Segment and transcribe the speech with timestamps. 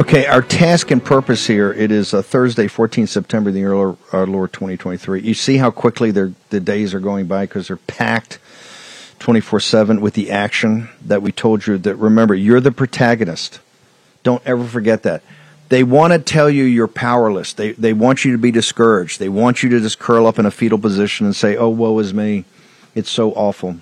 [0.00, 1.70] Okay, our task and purpose here.
[1.74, 5.20] It is a Thursday, 14 September, the year our Lord 2023.
[5.20, 8.38] You see how quickly the days are going by because they're packed
[9.18, 11.76] 24 7 with the action that we told you.
[11.76, 13.60] That remember, you're the protagonist.
[14.22, 15.22] Don't ever forget that.
[15.68, 17.52] They want to tell you you're powerless.
[17.52, 19.18] They, they want you to be discouraged.
[19.18, 21.98] They want you to just curl up in a fetal position and say, oh, woe
[21.98, 22.46] is me.
[22.94, 23.76] It's so awful.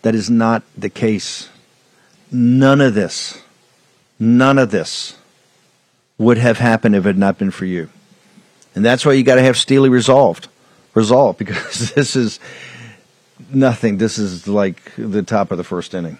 [0.00, 1.50] That is not the case.
[2.32, 3.43] None of this
[4.18, 5.16] None of this
[6.18, 7.88] would have happened if it had not been for you.
[8.74, 10.48] And that's why you got to have steely resolved.
[10.94, 12.40] Resolve, because this is
[13.50, 13.98] nothing.
[13.98, 16.18] This is like the top of the first inning.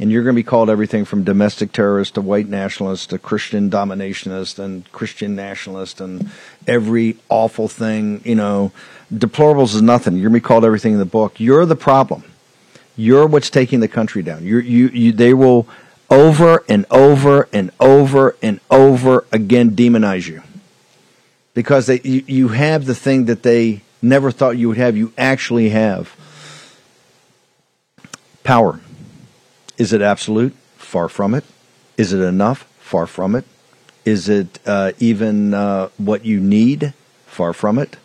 [0.00, 3.68] And you're going to be called everything from domestic terrorist to white nationalist to Christian
[3.68, 6.30] dominionist and Christian nationalist and
[6.68, 8.70] every awful thing, you know.
[9.12, 10.14] Deplorables is nothing.
[10.14, 11.40] You're going to be called everything in the book.
[11.40, 12.22] You're the problem.
[12.94, 14.44] You're what's taking the country down.
[14.44, 15.66] You're, you, you, they will
[16.10, 20.42] over and over and over and over again demonize you
[21.54, 24.96] because they, you, you have the thing that they never thought you would have.
[24.96, 26.14] You actually have
[28.44, 28.80] power.
[29.76, 30.54] Is it absolute?
[30.76, 31.44] Far from it.
[31.96, 32.62] Is it enough?
[32.78, 33.44] Far from it.
[34.04, 36.94] Is it uh, even uh, what you need?
[37.26, 37.96] Far from it.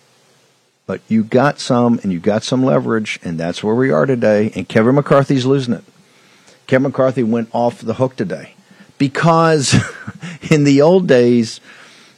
[0.85, 4.51] But you got some, and you got some leverage, and that's where we are today.
[4.53, 5.83] And Kevin McCarthy's losing it.
[6.67, 8.53] Kevin McCarthy went off the hook today
[8.97, 9.75] because
[10.51, 11.59] in the old days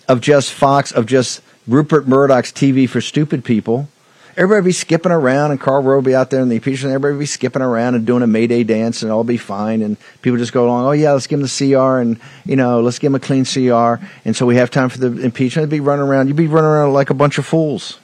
[0.08, 3.90] of just Fox, of just Rupert Murdoch's TV for stupid people,
[4.38, 7.26] everybody be skipping around and Karl Rove be out there in the impeachment, everybody be
[7.26, 9.82] skipping around and doing a Mayday dance and all be fine.
[9.82, 12.82] And people just go along, oh yeah, let's give him the CR and, you know,
[12.82, 14.04] let's give him a clean CR.
[14.26, 15.70] And so we have time for the impeachment.
[15.70, 16.28] They'd be running around.
[16.28, 18.00] You'd be running around like a bunch of fools.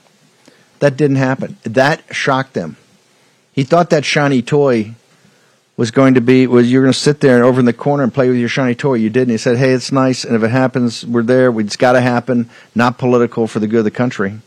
[0.79, 1.57] That didn't happen.
[1.63, 2.77] That shocked them.
[3.53, 4.95] He thought that shiny toy
[5.77, 8.03] was going to be was you're going to sit there and over in the corner
[8.03, 8.95] and play with your shiny toy.
[8.95, 11.57] You did, and he said, "Hey, it's nice, and if it happens, we're there.
[11.59, 12.49] It's got to happen.
[12.75, 14.39] Not political for the good of the country.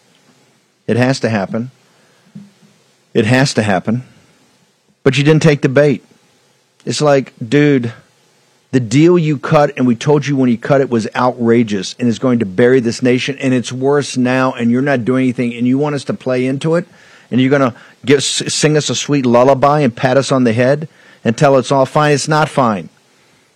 [0.86, 1.70] It has to happen.
[3.12, 4.04] It has to happen."
[5.02, 6.02] But you didn't take the bait.
[6.86, 7.92] It's like, dude,
[8.72, 12.08] the deal you cut, and we told you when you cut it was outrageous and
[12.08, 15.54] is going to bury this nation, and it's worse now, and you're not doing anything,
[15.54, 16.86] and you want us to play into it,
[17.30, 17.72] and you're going
[18.06, 20.88] to sing us a sweet lullaby and pat us on the head
[21.24, 22.12] until it's all fine.
[22.12, 22.88] It's not fine.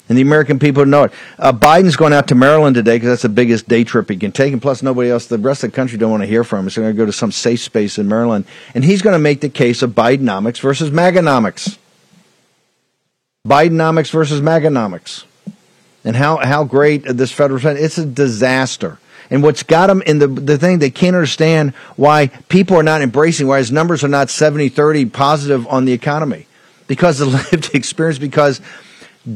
[0.09, 1.12] And the American people know it.
[1.39, 4.33] Uh, Biden's going out to Maryland today because that's the biggest day trip he can
[4.33, 4.55] take.
[4.55, 6.65] And plus, nobody else, the rest of the country don't want to hear from him.
[6.65, 8.47] He's going to go to some safe space in Maryland.
[8.75, 11.77] And he's going to make the case of Bidenomics versus Maganomics.
[13.47, 15.25] Bidenomics versus Maganomics.
[16.05, 18.99] And how, how great this federal, it's a disaster.
[19.31, 23.03] And what's got them in the, the thing, they can't understand why people are not
[23.03, 26.47] embracing, why his numbers are not 70 30 positive on the economy
[26.88, 28.60] because of lived experience, because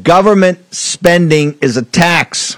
[0.01, 2.57] government spending is a tax.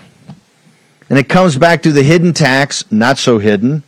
[1.08, 3.84] And it comes back to the hidden tax, not so hidden,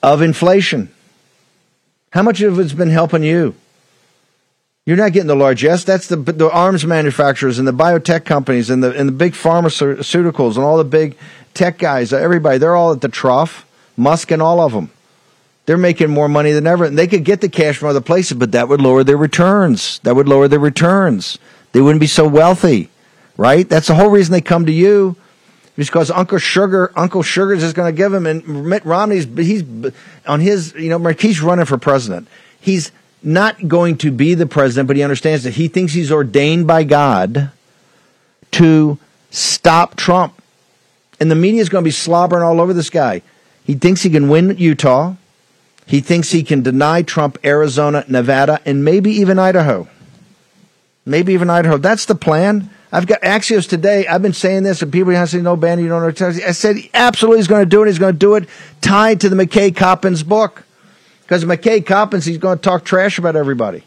[0.00, 0.90] of inflation.
[2.10, 3.56] How much of it's been helping you?
[4.86, 5.82] You're not getting the largesse.
[5.82, 10.56] That's the the arms manufacturers and the biotech companies and the and the big pharmaceuticals
[10.56, 11.16] and all the big
[11.54, 12.12] tech guys.
[12.12, 13.66] Everybody, they're all at the trough.
[13.96, 14.90] Musk and all of them.
[15.66, 18.36] They're making more money than ever, and they could get the cash from other places,
[18.36, 19.98] but that would lower their returns.
[20.00, 21.38] That would lower their returns.
[21.72, 22.90] They wouldn't be so wealthy,
[23.36, 23.66] right?
[23.68, 25.16] That's the whole reason they come to you,
[25.74, 28.26] because Uncle Sugar, Uncle Sugar is going to give them.
[28.26, 29.64] And Mitt Romney's he's
[30.26, 32.28] on his, you know, he's running for president.
[32.60, 32.92] He's
[33.22, 36.84] not going to be the president, but he understands that he thinks he's ordained by
[36.84, 37.50] God
[38.52, 38.98] to
[39.30, 40.40] stop Trump.
[41.18, 43.22] And the media is going to be slobbering all over this guy.
[43.64, 45.14] He thinks he can win Utah.
[45.86, 49.88] He thinks he can deny Trump Arizona, Nevada, and maybe even Idaho.
[51.04, 51.76] Maybe even Idaho.
[51.76, 52.70] That's the plan.
[52.90, 54.06] I've got Axios today.
[54.06, 56.76] I've been saying this, and people have saying, "No, Bannon, you don't know." I said,
[56.94, 57.86] "Absolutely, he's going to do it.
[57.86, 58.48] He's going to do it
[58.80, 60.64] tied to the McKay Coppins book,
[61.22, 63.82] because McKay Coppins, he's going to talk trash about everybody.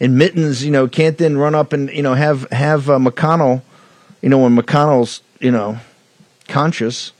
[0.00, 3.60] And Mittens, you know, can't then run up and you know have have uh, McConnell,
[4.22, 5.78] you know, when McConnell's you know
[6.48, 7.12] conscious,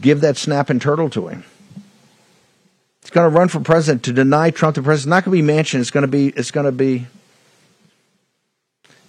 [0.00, 1.44] give that snapping turtle to him.
[3.12, 5.02] Going to run for president to deny Trump the president.
[5.02, 5.80] It's not going to be Manchin.
[5.80, 6.28] It's going to be.
[6.28, 7.06] It's going to be.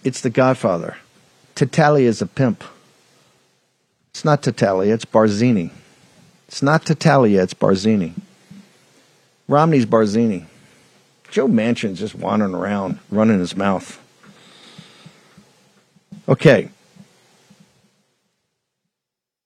[0.04, 0.98] It's the Godfather.
[1.56, 2.66] Tattaglia is a pimp.
[4.12, 4.94] It's not Tattaglia.
[4.94, 5.72] It's Barzini.
[6.50, 7.42] It's not Tattaglia.
[7.44, 8.14] It's Barzini.
[9.48, 10.48] Romney's Barzini.
[11.32, 14.00] Joe Manchin's just wandering around, running his mouth.
[16.28, 16.70] Okay.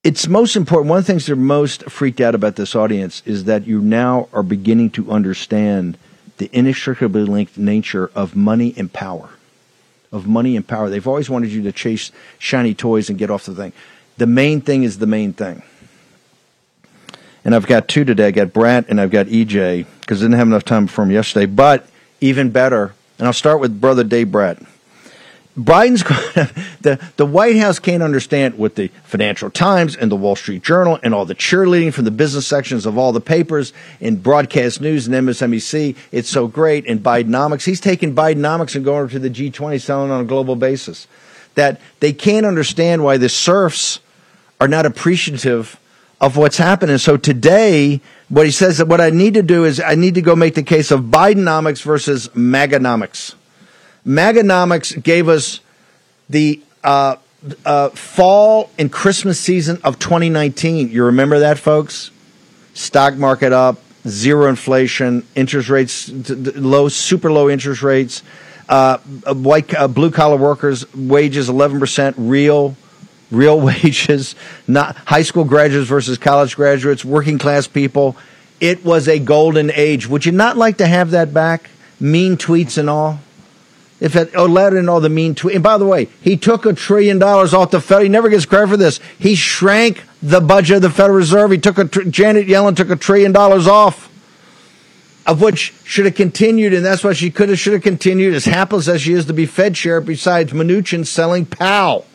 [0.04, 0.90] It's most important.
[0.90, 4.30] One of the things they're most freaked out about this audience is that you now
[4.32, 5.98] are beginning to understand
[6.38, 9.30] the inextricably linked nature of money and power.
[10.12, 10.90] Of money and power.
[10.90, 13.74] They've always wanted you to chase shiny toys and get off the thing.
[14.18, 15.62] The main thing is the main thing
[17.48, 18.28] and I've got two today.
[18.28, 21.12] I got Brat and I've got EJ because I didn't have enough time for him
[21.12, 21.46] yesterday.
[21.46, 21.88] But
[22.20, 24.62] even better, and I'll start with brother Dave Brat.
[25.58, 26.04] Biden's
[26.82, 31.00] the the White House can't understand with the Financial Times and the Wall Street Journal
[31.02, 35.08] and all the cheerleading from the business sections of all the papers in broadcast news
[35.08, 35.96] and MSNBC.
[36.12, 36.86] It's so great.
[36.88, 41.08] And Bidenomics, he's taking Bidenomics and going to the G20, selling on a global basis.
[41.56, 44.00] That they can't understand why the serfs
[44.62, 45.80] are not appreciative
[46.22, 47.00] of what's happening.
[47.00, 50.22] So today, what he says that what I need to do is I need to
[50.22, 53.34] go make the case of Bidenomics versus Maganomics.
[54.08, 55.60] Maganomics gave us
[56.30, 57.18] the uh,
[57.66, 60.90] uh, fall and Christmas season of 2019.
[60.90, 62.12] You remember that, folks?
[62.74, 68.24] Stock market up, zero inflation, interest rates low, super low interest rates.
[68.70, 72.76] Uh, white uh, blue collar workers wages 11% real
[73.30, 74.36] real wages,
[74.68, 78.16] not high school graduates versus college graduates, working class people.
[78.60, 80.08] It was a golden age.
[80.08, 81.70] Would you not like to have that back?
[82.00, 83.20] Mean tweets and all.
[84.00, 85.56] If it, oh, let in all the mean tweets.
[85.56, 88.04] And by the way, he took a trillion dollars off the Fed.
[88.04, 89.00] He never gets credit for this.
[89.18, 91.52] He shrank the budget of the Federal Reserve.
[91.52, 94.10] He took a Janet Yellen took a trillion dollars off,
[95.26, 98.36] of which should have continued, and that's why she could have should have continued.
[98.36, 102.06] As hapless as she is to be Fed chair, besides Mnuchin selling Powell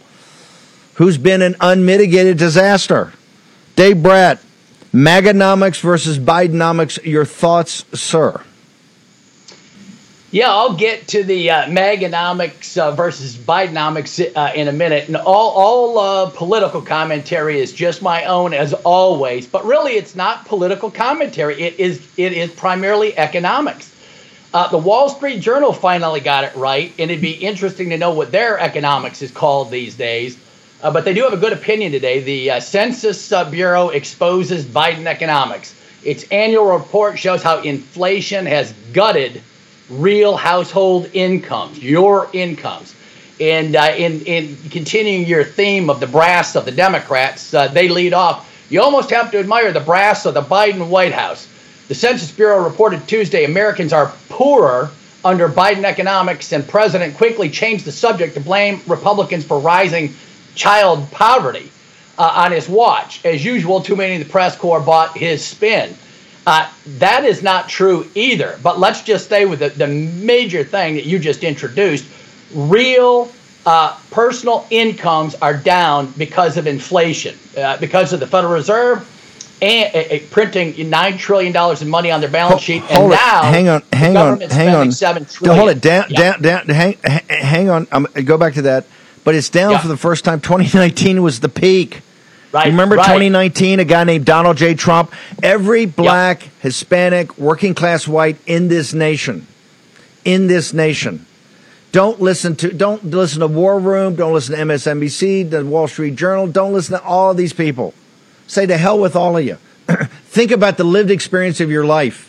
[0.95, 3.13] who's been an unmitigated disaster.
[3.77, 4.41] Dave Brat,
[4.93, 7.03] Maganomics versus Bidenomics.
[7.05, 8.43] Your thoughts, sir?
[10.33, 15.07] Yeah, I'll get to the uh, Maganomics uh, versus Bidenomics uh, in a minute.
[15.09, 19.47] And all, all uh, political commentary is just my own, as always.
[19.47, 21.61] But really, it's not political commentary.
[21.61, 23.95] It is it is primarily economics.
[24.55, 28.15] Uh, the Wall Street Journal finally got it right, and it'd be interesting to know
[28.15, 30.39] what their economics is called these days.
[30.83, 32.21] Uh, but they do have a good opinion today.
[32.21, 35.75] The uh, Census Bureau exposes Biden economics.
[36.03, 39.43] Its annual report shows how inflation has gutted
[39.93, 42.95] real household incomes, your incomes.
[43.41, 47.89] And uh, in, in continuing your theme of the brass of the Democrats, uh, they
[47.89, 48.49] lead off.
[48.71, 51.49] You almost have to admire the brass of the Biden White House.
[51.89, 54.91] The Census Bureau reported Tuesday Americans are poorer
[55.25, 60.15] under Biden economics, and President quickly changed the subject to blame Republicans for rising
[60.55, 61.71] child poverty
[62.19, 63.25] uh, on his watch.
[63.25, 65.97] As usual, too many in the press corps bought his spin.
[66.47, 68.59] Uh, that is not true either.
[68.63, 72.07] But let's just stay with the, the major thing that you just introduced.
[72.53, 73.31] Real
[73.65, 79.09] uh, personal incomes are down because of inflation, uh, because of the Federal Reserve
[79.63, 82.83] and uh, uh, printing nine trillion dollars in money on their balance sheet.
[82.91, 85.57] and now, hang on, hang on, hang on, seven trillion.
[85.57, 86.37] Hold it down, yeah.
[86.37, 86.69] down, down.
[86.69, 86.95] Hang,
[87.31, 87.87] hang on.
[87.93, 88.87] Um, go back to that
[89.25, 89.79] but it's down yeah.
[89.79, 90.41] for the first time.
[90.41, 92.01] 2019 was the peak.
[92.53, 92.67] Right.
[92.67, 93.07] Remember right.
[93.07, 94.75] 2019, a guy named Donald J.
[94.75, 95.13] Trump?
[95.43, 96.53] Every black, yep.
[96.61, 99.47] Hispanic, working class white in this nation,
[100.25, 101.25] in this nation,
[101.93, 106.15] don't listen to don't listen to War Room, don't listen to MSNBC, the Wall Street
[106.15, 107.95] Journal, don't listen to all of these people.
[108.47, 109.57] Say to hell with all of you.
[110.25, 112.29] Think about the lived experience of your life.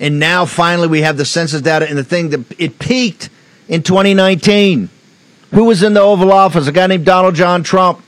[0.00, 3.28] And now finally we have the census data and the thing that it peaked
[3.68, 4.88] in 2019.
[5.52, 6.66] Who was in the Oval Office?
[6.66, 8.02] A guy named Donald John Trump.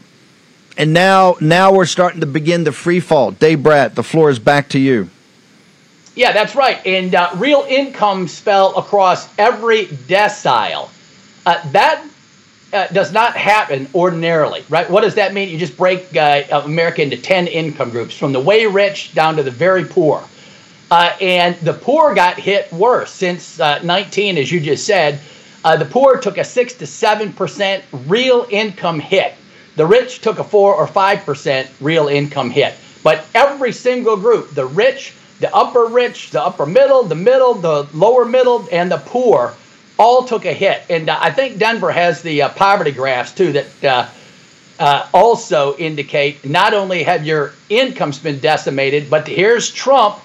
[0.76, 3.30] And now, now we're starting to begin the free fall.
[3.30, 5.10] Dave Brat, the floor is back to you.
[6.14, 6.84] Yeah, that's right.
[6.86, 10.90] And uh, real income fell across every decile.
[11.44, 12.04] Uh, that
[12.72, 14.88] uh, does not happen ordinarily, right?
[14.88, 15.48] What does that mean?
[15.48, 19.42] You just break uh, America into 10 income groups, from the way rich down to
[19.42, 20.22] the very poor.
[20.90, 25.20] Uh, and the poor got hit worse since uh, 19, as you just said.
[25.62, 29.34] The poor took a 6 to 7% real income hit.
[29.76, 32.74] The rich took a 4 or 5% real income hit.
[33.02, 37.88] But every single group, the rich, the upper rich, the upper middle, the middle, the
[37.92, 39.54] lower middle, and the poor,
[39.98, 40.82] all took a hit.
[40.88, 44.08] And uh, I think Denver has the uh, poverty graphs too that uh,
[44.78, 50.18] uh, also indicate not only have your incomes been decimated, but here's Trump.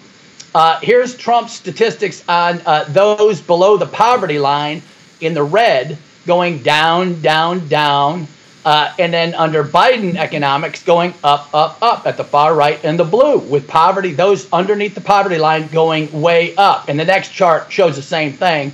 [0.53, 4.81] Uh, here's Trump's statistics on those below the poverty line
[5.21, 8.27] in the red going down, down, down.
[8.67, 12.97] Uh, and then under Biden economics, going up, up, up at the far right in
[12.97, 16.89] the blue, with poverty, those underneath the poverty line going way up.
[16.89, 18.73] And the next chart shows the same thing,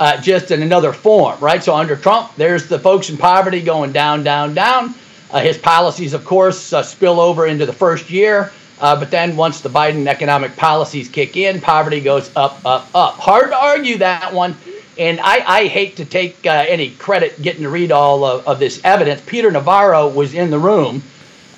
[0.00, 1.62] uh, just in another form, right?
[1.62, 4.94] So under Trump, there's the folks in poverty going down, down, down.
[5.30, 8.52] Uh, his policies, of course, uh, spill over into the first year.
[8.80, 13.16] Uh, but then once the Biden economic policies kick in, poverty goes up, up, up.
[13.16, 14.56] Hard to argue that one
[14.98, 18.58] and I, I hate to take uh, any credit getting to read all of, of,
[18.58, 19.22] this evidence.
[19.26, 21.02] Peter Navarro was in the room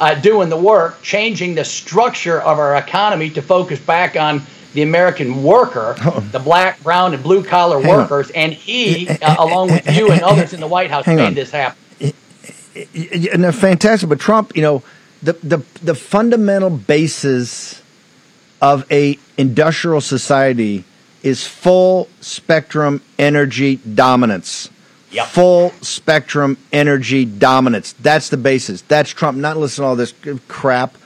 [0.01, 4.43] uh, doing the work, changing the structure of our economy to focus back on
[4.75, 6.21] the American worker, oh.
[6.33, 8.29] the black, brown, and blue collar workers.
[8.31, 8.37] On.
[8.37, 11.05] And he, eh, eh, uh, eh, along with you and others in the White House,
[11.05, 11.35] Hang made on.
[11.35, 11.79] this happen.
[12.75, 14.09] And they're fantastic.
[14.09, 14.83] But Trump, you know,
[15.23, 17.83] the, the, the fundamental basis
[18.61, 20.85] of a industrial society
[21.23, 24.71] is full spectrum energy dominance.
[25.11, 25.27] Yep.
[25.29, 27.95] Full spectrum energy dominance.
[27.95, 28.83] That's the basis.
[28.83, 29.39] That's Trump.
[29.39, 30.15] Not listening to all this
[30.49, 30.97] crap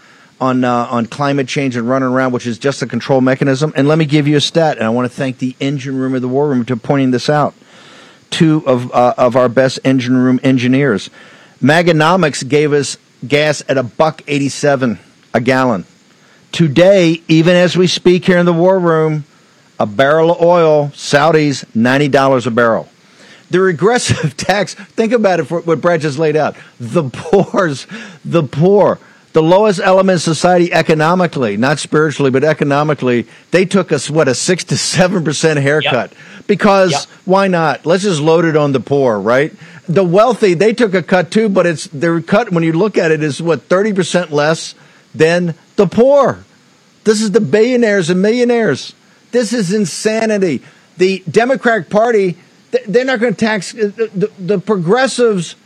[0.41, 3.73] on uh, on climate change and running around, which is just a control mechanism.
[3.77, 4.77] And let me give you a stat.
[4.77, 7.31] And I want to thank the engine room of the war room for pointing this
[7.31, 7.55] out.
[8.31, 11.09] Two of uh, of our best engine room engineers.
[11.63, 14.99] Maganomics gave us gas at a buck eighty seven
[15.33, 15.85] a gallon.
[16.51, 19.25] Today, even as we speak here in the war room,
[19.83, 22.89] a barrel of oil, Saudis, $90 a barrel.
[23.51, 26.55] The regressive tax, think about it for what Brat just laid out.
[26.79, 27.89] The poor's,
[28.25, 29.01] the poor,
[29.33, 34.37] the lowest element in society economically, not spiritually, but economically, they took us, what, a
[34.37, 36.13] 6 to 7% haircut.
[36.13, 36.47] Yep.
[36.47, 37.03] Because yep.
[37.25, 37.85] why not?
[37.85, 39.53] Let's just load it on the poor, right?
[39.89, 43.11] The wealthy, they took a cut too, but it's their cut, when you look at
[43.11, 44.77] it, is what, 30% less
[45.13, 46.45] than the poor.
[47.03, 48.95] This is the billionaires and millionaires.
[49.33, 50.63] This is insanity.
[50.99, 52.37] The Democratic Party,
[52.87, 55.57] they're not going to tax uh, the, the, progressives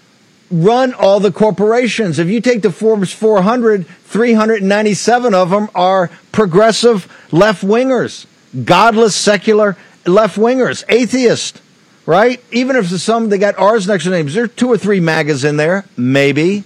[0.50, 2.18] run all the corporations.
[2.18, 8.26] If you take the Forbes 400, 397 of them are progressive left wingers,
[8.64, 11.61] godless secular left wingers, atheists,
[12.06, 12.42] right?
[12.52, 14.35] Even if there's some, they got ours next to names.
[14.35, 16.62] There are two or three MAGAs in there, maybe.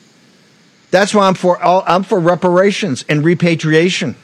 [0.91, 4.17] That's why I'm for I'm for reparations and repatriation.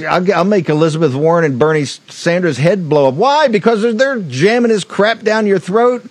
[0.00, 3.14] I'll, I'll, make Elizabeth Warren and Bernie Sanders' head blow up.
[3.14, 3.48] Why?
[3.48, 6.08] Because they're, they're jamming his crap down your throat.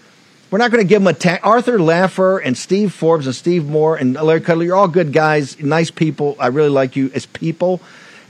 [0.50, 3.67] We're not going to give them a ta- Arthur Laffer and Steve Forbes and Steve
[3.67, 4.65] Moore and Larry Kudlow.
[4.65, 6.38] You're all good guys, nice people.
[6.39, 7.82] I really like you as people,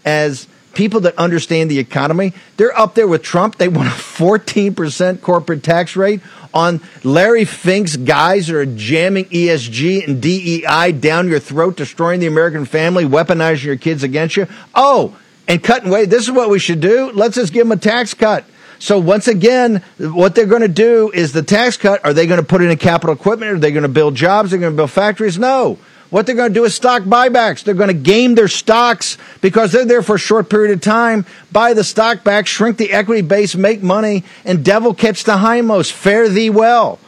[0.04, 0.48] as
[0.78, 2.34] people that understand the economy.
[2.58, 3.58] They're up there with Trump.
[3.58, 6.22] They want a 14% corporate tax rate
[6.54, 12.28] on Larry Fink's guys that are jamming ESG and DEI down your throat, destroying the
[12.28, 14.48] American family, weaponizing your kids against you.
[14.74, 15.18] Oh,
[15.48, 16.06] and cutting away.
[16.06, 17.12] This is what we should do.
[17.12, 18.46] Let's just give them a tax cut.
[18.80, 22.06] So once again, what they're going to do is the tax cut.
[22.06, 23.52] Are they going to put in a capital equipment?
[23.52, 24.52] Are they going to build jobs?
[24.52, 25.40] They're they going to build factories?
[25.40, 25.80] No.
[26.10, 27.64] What they're going to do is stock buybacks.
[27.64, 31.26] They're going to game their stocks because they're there for a short period of time,
[31.52, 35.92] buy the stock back, shrink the equity base, make money, and devil catch the hindmost.
[35.92, 37.00] Fare thee well.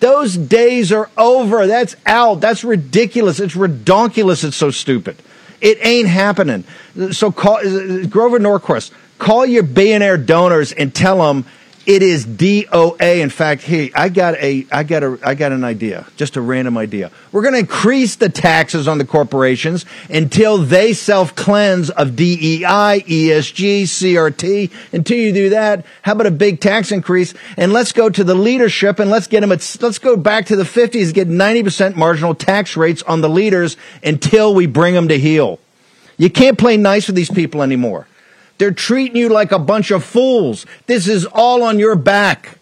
[0.00, 1.66] Those days are over.
[1.66, 2.40] That's out.
[2.40, 3.40] That's ridiculous.
[3.40, 4.44] It's redonkulous.
[4.44, 5.16] It's so stupid.
[5.62, 6.64] It ain't happening.
[7.12, 8.90] So call uh, Grover Norquist.
[9.18, 11.46] Call your billionaire donors and tell them
[11.86, 13.20] it is DOA.
[13.20, 16.40] In fact, hey, I got a, I got a, I got an idea, just a
[16.40, 17.10] random idea.
[17.32, 23.02] We're going to increase the taxes on the corporations until they self cleanse of DEI,
[23.06, 24.70] ESG, CRT.
[24.92, 27.34] Until you do that, how about a big tax increase?
[27.56, 30.56] And let's go to the leadership and let's get them at, let's go back to
[30.56, 35.18] the 50s, get 90% marginal tax rates on the leaders until we bring them to
[35.18, 35.58] heel.
[36.16, 38.06] You can't play nice with these people anymore.
[38.62, 40.66] They're treating you like a bunch of fools.
[40.86, 42.60] This is all on your back.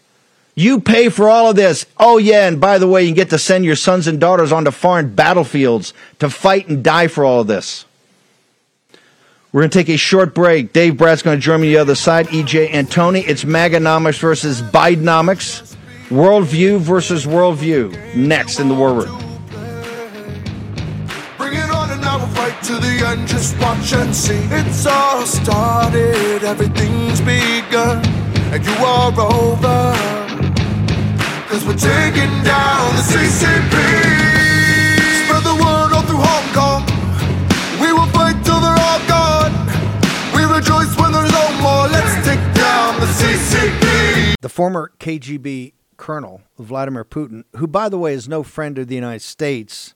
[0.55, 1.85] You pay for all of this.
[1.99, 4.71] Oh, yeah, and by the way, you get to send your sons and daughters onto
[4.71, 7.85] foreign battlefields to fight and die for all of this.
[9.53, 10.73] We're going to take a short break.
[10.73, 12.29] Dave Brat's going to join me on the other side.
[12.29, 13.21] EJ and Tony.
[13.21, 15.77] It's Maganomics versus Bidenomics.
[16.09, 18.17] Worldview versus worldview.
[18.17, 19.30] Next in the War Room.
[22.71, 24.39] To the end, just watch and see.
[24.51, 27.99] It's all started, everything's begun,
[28.53, 29.81] and you are over.
[31.49, 33.75] Cause we're taking down the CCP.
[35.25, 36.83] Spread the word all through Hong Kong.
[37.83, 39.53] We will fight till they're all gone.
[40.37, 41.89] We rejoice when there's no more.
[41.89, 44.35] Let's take down the CCP.
[44.41, 48.95] The former KGB colonel Vladimir Putin, who, by the way, is no friend of the
[48.95, 49.95] United States,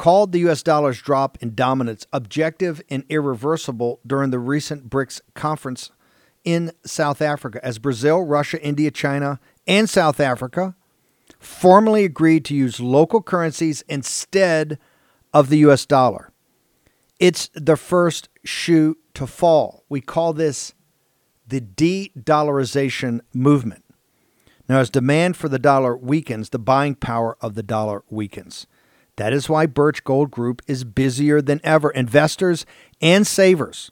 [0.00, 0.62] called the U.S.
[0.62, 5.90] dollar's drop in dominance objective and irreversible during the recent BRICS conference
[6.42, 10.74] in South Africa as Brazil, Russia, India, China, and South Africa
[11.38, 14.78] formally agreed to use local currencies instead
[15.34, 16.32] of the US dollar.
[17.18, 19.84] It's the first shoe to fall.
[19.90, 20.72] We call this
[21.46, 23.84] the de dollarization movement.
[24.66, 28.66] Now, as demand for the dollar weakens, the buying power of the dollar weakens.
[29.16, 31.90] That is why Birch Gold Group is busier than ever.
[31.90, 32.64] Investors
[33.00, 33.90] and savers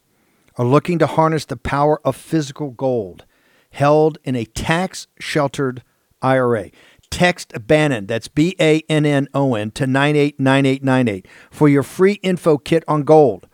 [0.57, 3.25] are looking to harness the power of physical gold
[3.71, 5.83] held in a tax sheltered
[6.23, 6.71] IRA.
[7.11, 12.59] Text Bannon, that's B A N N O N, to 989898 for your free info
[12.59, 13.49] kit on gold.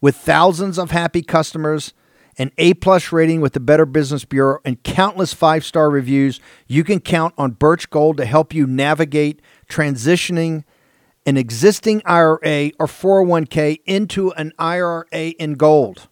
[0.00, 1.94] With thousands of happy customers,
[2.36, 6.84] an A plus rating with the Better Business Bureau, and countless five star reviews, you
[6.84, 10.64] can count on Birch Gold to help you navigate transitioning
[11.28, 16.08] an existing IRA or 401k into an IRA in gold.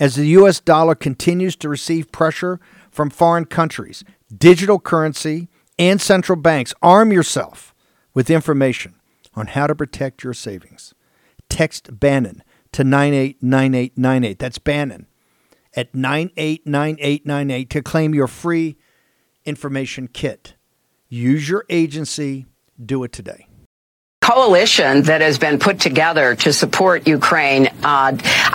[0.00, 2.58] As the US dollar continues to receive pressure
[2.90, 4.04] from foreign countries,
[4.34, 7.74] digital currency, and central banks, arm yourself
[8.14, 8.94] with information
[9.34, 10.94] on how to protect your savings.
[11.50, 12.42] Text Bannon
[12.72, 14.38] to 989898.
[14.38, 15.08] That's Bannon
[15.74, 18.78] at 989898 to claim your free
[19.44, 20.54] information kit.
[21.10, 22.46] Use your agency,
[22.82, 23.45] do it today
[24.26, 28.10] coalition that has been put together to support Ukraine, uh,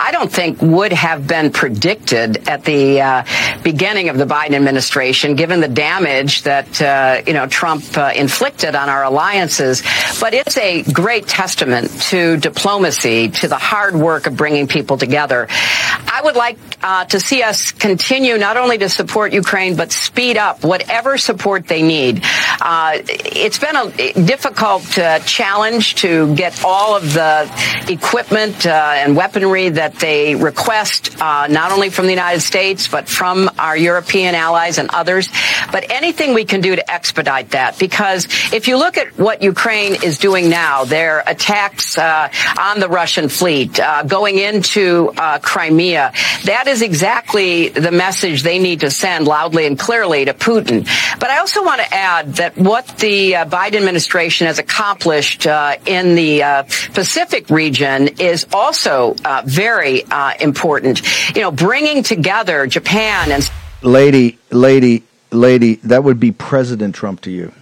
[0.06, 3.24] I don't think would have been predicted at the uh,
[3.62, 8.74] beginning of the Biden administration, given the damage that uh, you know Trump uh, inflicted
[8.74, 9.82] on our alliances.
[10.20, 15.46] But it's a great testament to diplomacy, to the hard work of bringing people together.
[15.48, 20.36] I would like uh, to see us continue not only to support Ukraine, but speed
[20.36, 22.22] up whatever support they need.
[22.60, 24.82] Uh, it's been a difficult
[25.24, 27.48] challenge challenge to get all of the
[27.88, 33.08] equipment uh, and weaponry that they request, uh, not only from the United States, but
[33.08, 35.28] from our European allies and others.
[35.70, 40.02] But anything we can do to expedite that, because if you look at what Ukraine
[40.02, 46.12] is doing now, their attacks uh, on the Russian fleet, uh, going into uh, Crimea,
[46.44, 50.88] that is exactly the message they need to send loudly and clearly to Putin.
[51.20, 55.76] But I also want to add that what the uh, Biden administration has accomplished uh,
[55.86, 56.62] in the uh,
[56.94, 61.02] Pacific region is also uh, very uh, important.
[61.36, 63.48] You know, bringing together Japan and
[63.82, 67.52] lady, lady, lady, that would be President Trump to you.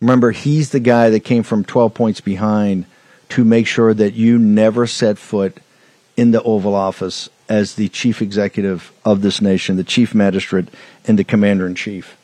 [0.00, 2.86] Remember, he's the guy that came from 12 points behind
[3.30, 5.58] to make sure that you never set foot
[6.16, 10.68] in the Oval Office as the chief executive of this nation, the chief magistrate,
[11.06, 12.16] and the commander in chief.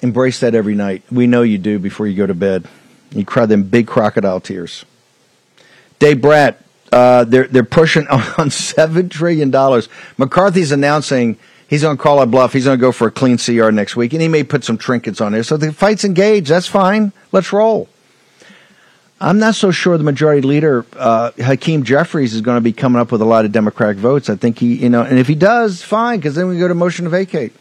[0.00, 1.02] Embrace that every night.
[1.10, 2.66] We know you do before you go to bed.
[3.12, 4.84] You cry them big crocodile tears.
[5.98, 8.06] Dave Brat, uh, they're they're pushing
[8.38, 9.88] on seven trillion dollars.
[10.18, 12.52] McCarthy's announcing he's going to call a bluff.
[12.52, 14.76] He's going to go for a clean CR next week, and he may put some
[14.76, 15.42] trinkets on there.
[15.42, 16.48] So the fight's engaged.
[16.48, 17.12] That's fine.
[17.32, 17.88] Let's roll.
[19.22, 23.00] I'm not so sure the majority leader, uh, Hakeem Jeffries, is going to be coming
[23.00, 24.28] up with a lot of Democratic votes.
[24.28, 26.74] I think he, you know, and if he does, fine, because then we go to
[26.74, 27.52] motion to vacate.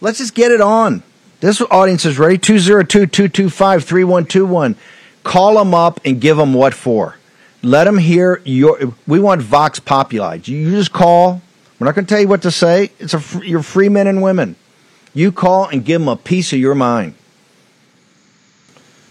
[0.00, 1.02] Let's just get it on.
[1.40, 4.76] This audience is ready 202 225 3121.
[5.22, 7.16] Call them up and give them what for.
[7.62, 8.94] Let them hear your.
[9.06, 10.38] We want Vox Populi.
[10.44, 11.40] You just call.
[11.78, 12.90] We're not going to tell you what to say.
[12.98, 14.56] It's a you're free men and women.
[15.14, 17.14] You call and give them a piece of your mind.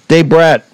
[0.08, 0.65] Dave Brat,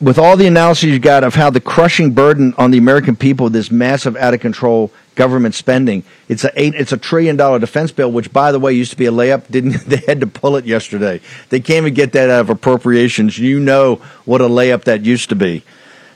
[0.00, 3.48] with all the analysis you got of how the crushing burden on the American people,
[3.48, 7.92] this massive out of control government spending, it's a eight, it's a trillion dollar defense
[7.92, 9.42] bill, which by the way used to be a layup.
[9.50, 11.20] Didn't they had to pull it yesterday?
[11.50, 13.38] They can't even get that out of appropriations.
[13.38, 15.62] You know what a layup that used to be.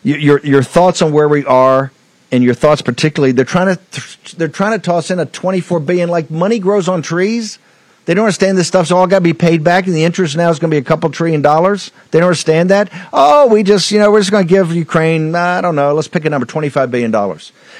[0.03, 1.93] Your your thoughts on where we are,
[2.33, 5.81] and your thoughts particularly, they're trying to they're trying to toss in a twenty four
[5.81, 7.59] billion like money grows on trees.
[8.05, 10.51] They don't understand this stuff's all got to be paid back, and the interest now
[10.51, 11.91] is going to be a couple trillion dollars.
[12.11, 12.91] They don't understand that.
[13.13, 16.09] Oh, we just, you know, we're just going to give Ukraine, I don't know, let's
[16.09, 17.15] pick a number, $25 billion.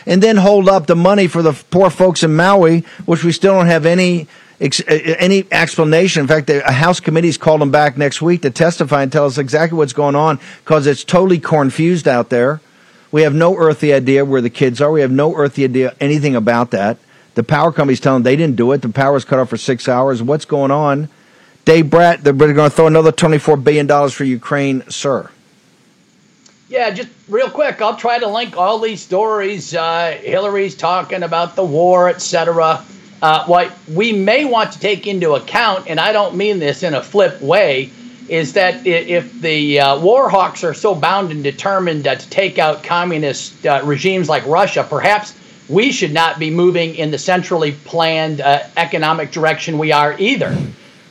[0.07, 3.55] And then hold up the money for the poor folks in Maui, which we still
[3.55, 4.27] don't have any
[4.61, 6.23] uh, uh, any explanation.
[6.23, 9.37] In fact, a House committee's called them back next week to testify and tell us
[9.37, 12.61] exactly what's going on because it's totally confused out there.
[13.11, 14.91] We have no earthly idea where the kids are.
[14.91, 16.99] We have no earthly idea anything about that.
[17.35, 18.83] The power company's telling them they didn't do it.
[18.83, 20.23] The power was cut off for six hours.
[20.23, 21.09] What's going on?
[21.65, 25.31] Dave Brat, they're going to throw another $24 billion for Ukraine, sir.
[26.69, 29.75] Yeah, just real quick, I'll try to link all these stories.
[29.75, 32.85] Uh, Hillary's talking about the war, etc.
[33.23, 36.95] Uh, what we may want to take into account, and I don't mean this in
[36.95, 37.91] a flip way,
[38.29, 42.59] is that if the uh, war hawks are so bound and determined uh, to take
[42.59, 45.35] out communist uh, regimes like Russia, perhaps
[45.69, 50.57] we should not be moving in the centrally planned uh, economic direction we are either.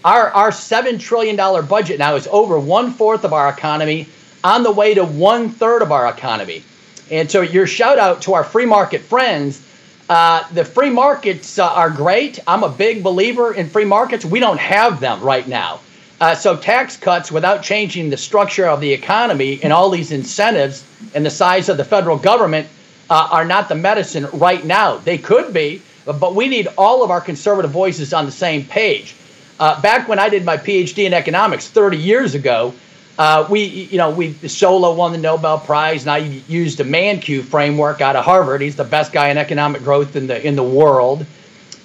[0.05, 1.35] Our, our $7 trillion
[1.65, 4.07] budget now is over one fourth of our economy,
[4.43, 6.63] on the way to one third of our economy.
[7.09, 9.65] And so, your shout out to our free market friends.
[10.09, 12.39] Uh, the free markets uh, are great.
[12.45, 14.25] I'm a big believer in free markets.
[14.25, 15.79] We don't have them right now.
[16.19, 20.83] Uh, so, tax cuts without changing the structure of the economy and all these incentives
[21.13, 22.67] and the size of the federal government
[23.09, 24.97] uh, are not the medicine right now.
[24.97, 29.15] They could be, but we need all of our conservative voices on the same page.
[29.59, 32.73] Uh, back when I did my PhD in economics 30 years ago,
[33.17, 37.43] uh, we, you know, we Solow won the Nobel Prize, and I used a Mankiw
[37.43, 38.61] framework out of Harvard.
[38.61, 41.25] He's the best guy in economic growth in the in the world,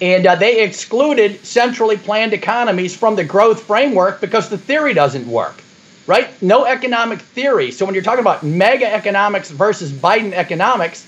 [0.00, 5.28] and uh, they excluded centrally planned economies from the growth framework because the theory doesn't
[5.28, 5.62] work,
[6.08, 6.30] right?
[6.42, 7.70] No economic theory.
[7.70, 11.06] So when you're talking about mega economics versus Biden economics,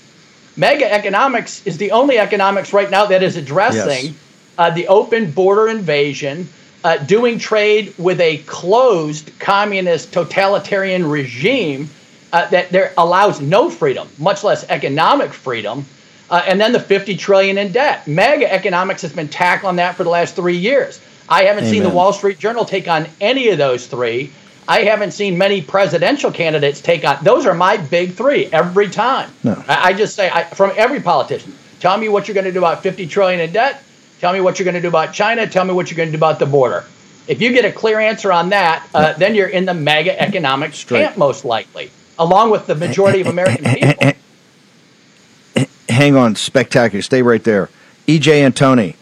[0.55, 4.15] mega economics is the only economics right now that is addressing yes.
[4.57, 6.47] uh, the open border invasion
[6.83, 11.89] uh, doing trade with a closed communist totalitarian regime
[12.31, 15.83] uh, that there allows no freedom, much less economic freedom,
[16.29, 18.07] uh, and then the 50 trillion in debt.
[18.07, 21.01] Mega economics has been tackling that for the last three years.
[21.27, 21.73] I haven't Amen.
[21.73, 24.31] seen the Wall Street Journal take on any of those three.
[24.67, 27.23] I haven't seen many presidential candidates take on.
[27.23, 29.31] Those are my big three every time.
[29.43, 29.63] No.
[29.67, 32.59] I, I just say I, from every politician, tell me what you're going to do
[32.59, 33.83] about 50 trillion in debt
[34.21, 35.47] Tell me what you're going to do about China.
[35.47, 36.85] Tell me what you're going to do about the border.
[37.27, 40.73] If you get a clear answer on that, uh, then you're in the mega economic
[40.73, 43.65] camp, most likely, along with the majority of American
[45.55, 45.67] people.
[45.89, 47.01] Hang on, spectacular.
[47.01, 47.69] Stay right there.
[48.07, 48.95] EJ Antoni.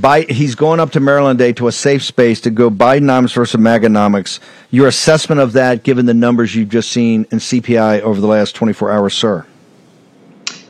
[0.00, 3.60] By, he's going up to Maryland Day to a safe space to go Bidenomics versus
[3.60, 4.38] Maganomics.
[4.70, 8.54] Your assessment of that, given the numbers you've just seen in CPI over the last
[8.54, 9.44] 24 hours, sir?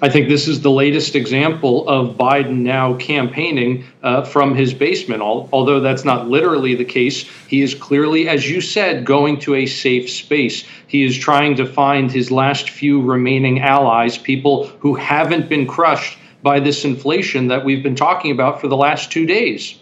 [0.01, 5.21] I think this is the latest example of Biden now campaigning uh, from his basement.
[5.23, 9.67] although that's not literally the case, he is clearly, as you said, going to a
[9.67, 10.65] safe space.
[10.87, 16.18] He is trying to find his last few remaining allies, people who haven't been crushed
[16.43, 19.79] by this inflation that we've been talking about for the last two days.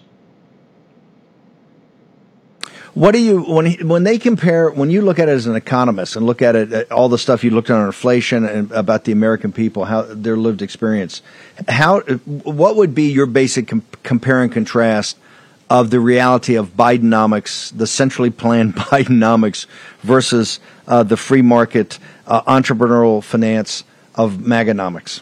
[2.97, 5.55] What do you when he, when they compare when you look at it as an
[5.55, 8.73] economist and look at it at all the stuff you looked at on inflation and
[8.73, 11.21] about the American people how their lived experience
[11.69, 15.19] how what would be your basic com- compare and contrast
[15.69, 19.66] of the reality of Bidenomics the centrally planned Bidenomics
[20.01, 25.21] versus uh, the free market uh, entrepreneurial finance of Maganomics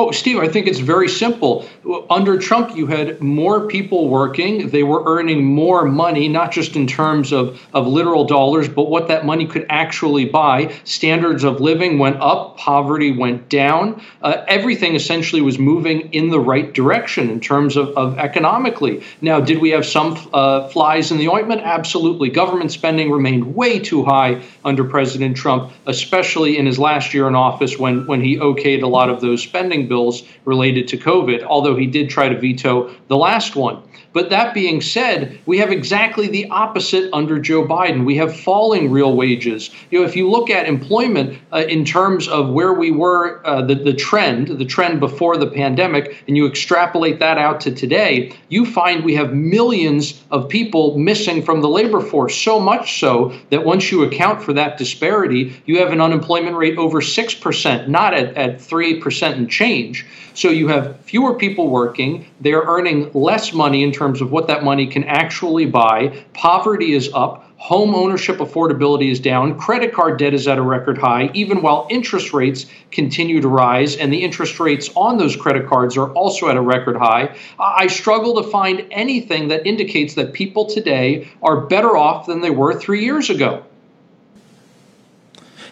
[0.00, 1.66] Oh, Steve, I think it's very simple.
[2.08, 4.68] Under Trump, you had more people working.
[4.68, 9.08] They were earning more money, not just in terms of, of literal dollars, but what
[9.08, 10.72] that money could actually buy.
[10.84, 14.00] Standards of living went up, poverty went down.
[14.22, 19.02] Uh, everything essentially was moving in the right direction in terms of, of economically.
[19.20, 21.62] Now, did we have some uh, flies in the ointment?
[21.62, 22.28] Absolutely.
[22.28, 27.34] Government spending remained way too high under President Trump, especially in his last year in
[27.34, 31.76] office when, when he okayed a lot of those spending bills related to COVID, although
[31.76, 33.82] he did try to veto the last one.
[34.18, 38.04] But that being said, we have exactly the opposite under Joe Biden.
[38.04, 39.70] We have falling real wages.
[39.92, 43.62] You know, if you look at employment uh, in terms of where we were, uh,
[43.62, 48.32] the, the trend, the trend before the pandemic, and you extrapolate that out to today,
[48.48, 52.36] you find we have millions of people missing from the labor force.
[52.36, 56.76] So much so that once you account for that disparity, you have an unemployment rate
[56.76, 60.04] over 6%, not at, at 3% and change.
[60.38, 62.24] So you have fewer people working.
[62.40, 66.24] They're earning less money in terms of what that money can actually buy.
[66.34, 67.44] Poverty is up.
[67.56, 69.58] Home ownership affordability is down.
[69.58, 73.96] Credit card debt is at a record high, even while interest rates continue to rise.
[73.96, 77.36] And the interest rates on those credit cards are also at a record high.
[77.58, 82.50] I struggle to find anything that indicates that people today are better off than they
[82.50, 83.64] were three years ago.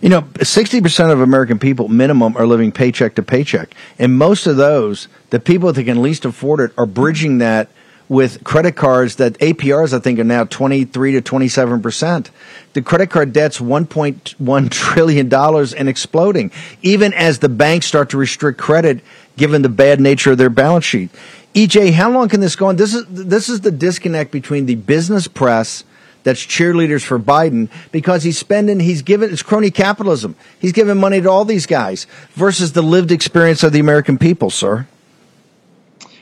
[0.00, 3.74] You know, 60% of American people minimum are living paycheck to paycheck.
[3.98, 7.68] And most of those, the people that can least afford it, are bridging that
[8.08, 12.30] with credit cards that APRs, I think, are now 23 to 27%.
[12.74, 18.60] The credit card debt's $1.1 trillion and exploding, even as the banks start to restrict
[18.60, 19.00] credit
[19.36, 21.10] given the bad nature of their balance sheet.
[21.54, 22.76] EJ, how long can this go on?
[22.76, 25.84] This is, this is the disconnect between the business press–
[26.26, 30.34] that's cheerleaders for Biden because he's spending, he's given, it's crony capitalism.
[30.58, 34.50] He's giving money to all these guys versus the lived experience of the American people,
[34.50, 34.88] sir.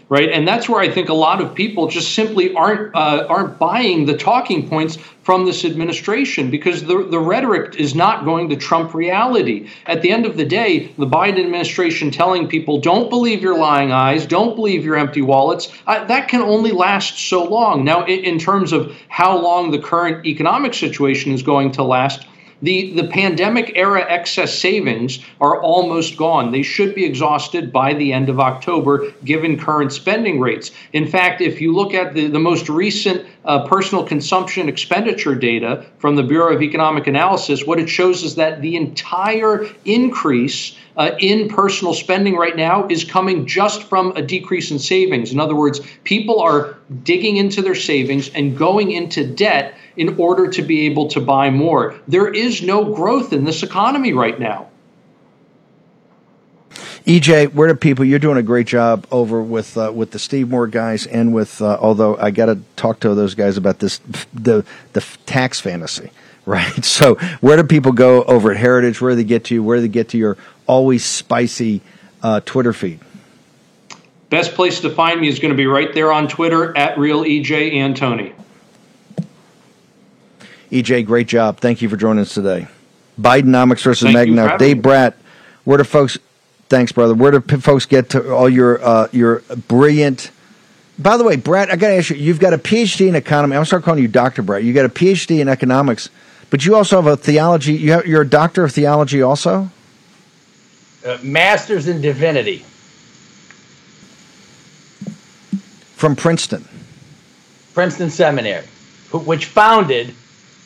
[0.08, 0.28] Right?
[0.30, 4.06] And that's where I think a lot of people just simply aren't uh, aren't buying
[4.06, 8.92] the talking points from this administration because the, the rhetoric is not going to trump
[8.92, 9.70] reality.
[9.86, 13.90] At the end of the day, the Biden administration telling people, don't believe your lying
[13.90, 17.84] eyes, don't believe your empty wallets, uh, that can only last so long.
[17.84, 22.26] Now, in, in terms of how long the current economic situation is going to last,
[22.64, 26.50] the, the pandemic era excess savings are almost gone.
[26.50, 30.70] They should be exhausted by the end of October, given current spending rates.
[30.94, 35.84] In fact, if you look at the, the most recent uh, personal consumption expenditure data
[35.98, 41.10] from the Bureau of Economic Analysis, what it shows is that the entire increase uh,
[41.18, 45.32] in personal spending right now is coming just from a decrease in savings.
[45.32, 50.48] In other words, people are digging into their savings and going into debt in order
[50.48, 51.94] to be able to buy more.
[52.08, 54.68] There is no growth in this economy right now.
[57.06, 58.04] EJ, where do people?
[58.04, 61.60] You're doing a great job over with uh, with the Steve Moore guys, and with
[61.60, 64.00] uh, although I got to talk to those guys about this
[64.32, 66.10] the the tax fantasy,
[66.46, 66.82] right?
[66.82, 69.02] So where do people go over at Heritage?
[69.02, 69.62] Where do they get to you?
[69.62, 71.82] Where do they get to your always spicy
[72.22, 73.00] uh, Twitter feed?
[74.30, 77.22] Best place to find me is going to be right there on Twitter at real
[77.22, 78.32] EJ Antoni.
[80.74, 81.60] EJ, great job.
[81.60, 82.66] Thank you for joining us today.
[83.20, 84.58] Bidenomics versus Magna.
[84.58, 85.16] Dave Brat,
[85.62, 86.18] where do folks?
[86.68, 87.14] Thanks, brother.
[87.14, 90.32] Where do folks get to all your uh, your brilliant?
[90.98, 92.16] By the way, Brat, I got to ask you.
[92.16, 93.52] You've got a PhD in economy.
[93.52, 94.64] I'm going to start calling you Doctor Brat.
[94.64, 96.10] You got a PhD in economics,
[96.50, 97.74] but you also have a theology.
[97.74, 99.70] You have, you're a doctor of theology, also.
[101.06, 102.64] Uh, masters in divinity.
[105.94, 106.68] From Princeton.
[107.74, 108.64] Princeton Seminary,
[109.12, 110.14] which founded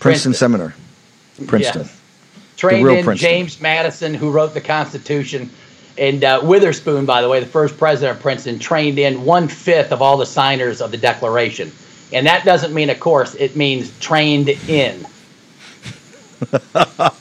[0.01, 0.35] Princeton, Princeton.
[0.35, 0.73] Seminary.
[1.47, 1.83] Princeton.
[1.83, 2.01] Yes.
[2.57, 3.31] Trained in Princeton.
[3.31, 5.51] James Madison, who wrote the Constitution.
[5.97, 9.93] And uh, Witherspoon, by the way, the first president of Princeton, trained in one fifth
[9.93, 11.73] of all the signers of the Declaration.
[12.13, 15.05] And that doesn't mean a course, it means trained in.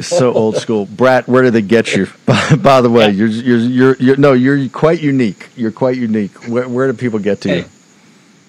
[0.00, 0.86] so old school.
[0.86, 2.08] Brat, where did they get you?
[2.26, 5.48] By, by the way, you're, you're, you're, you're, no, you're quite unique.
[5.56, 6.48] You're quite unique.
[6.48, 7.64] Where, where do people get to you?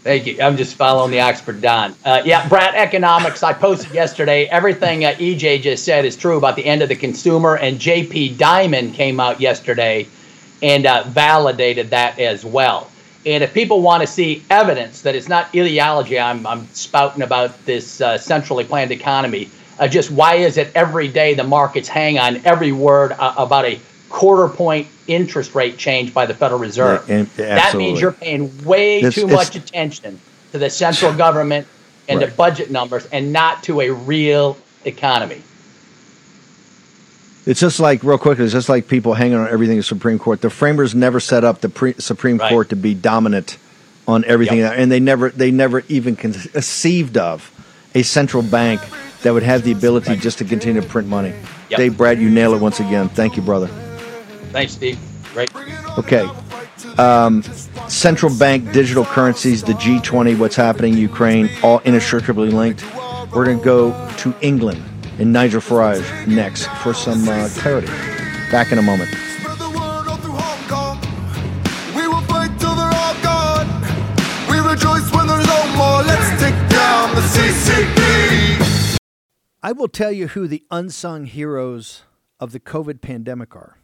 [0.05, 0.39] Thank you.
[0.39, 1.95] I'm just following the Oxford Don.
[2.05, 3.41] Uh, yeah, Brat Economics.
[3.41, 4.45] I posted yesterday.
[4.45, 8.37] Everything uh, EJ just said is true about the end of the consumer, and JP
[8.37, 10.07] Diamond came out yesterday
[10.61, 12.91] and uh, validated that as well.
[13.25, 17.65] And if people want to see evidence that it's not ideology, I'm, I'm spouting about
[17.65, 19.49] this uh, centrally planned economy.
[19.79, 23.65] Uh, just why is it every day the markets hang on every word uh, about
[23.65, 23.79] a
[24.15, 27.07] quarter point interest rate change by the Federal Reserve.
[27.09, 30.21] Yeah, that means you're paying way it's, too it's, much attention
[30.53, 31.67] to the central government
[32.07, 32.29] and right.
[32.29, 35.41] the budget numbers and not to a real economy.
[37.45, 40.17] It's just like, real quick, it's just like people hanging on everything in the Supreme
[40.17, 40.39] Court.
[40.39, 42.49] The framers never set up the pre- Supreme right.
[42.49, 43.57] Court to be dominant
[44.07, 44.75] on everything, yep.
[44.77, 47.51] and they never, they never even conceived of
[47.93, 48.79] a central bank
[49.23, 51.33] that would have the ability just to continue to print money.
[51.69, 51.77] Yep.
[51.77, 53.09] Dave Brat, you nail it once again.
[53.09, 53.69] Thank you, brother.
[54.55, 54.97] Thanks, Steve.
[55.33, 55.53] Great.
[55.97, 56.25] Okay.
[56.97, 57.43] Um,
[57.89, 62.85] central bank digital currencies, the G20, what's happening, in Ukraine, all inextricably linked.
[63.33, 64.81] We're going to go to England
[65.19, 67.87] and Nigel Farage next for some uh, clarity.
[68.49, 69.13] Back in a moment.
[79.61, 82.03] I will tell you who the unsung heroes
[82.39, 83.75] of the COVID pandemic are.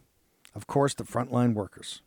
[0.54, 2.02] Of course, the frontline workers.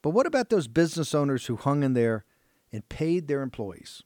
[0.00, 2.24] But what about those business owners who hung in there
[2.72, 4.02] and paid their employees?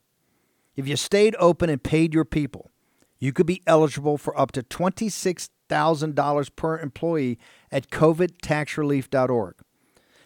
[0.74, 2.70] If you stayed open and paid your people,
[3.18, 7.38] you could be eligible for up to $26,000 per employee
[7.72, 9.54] at covidtaxrelief.org.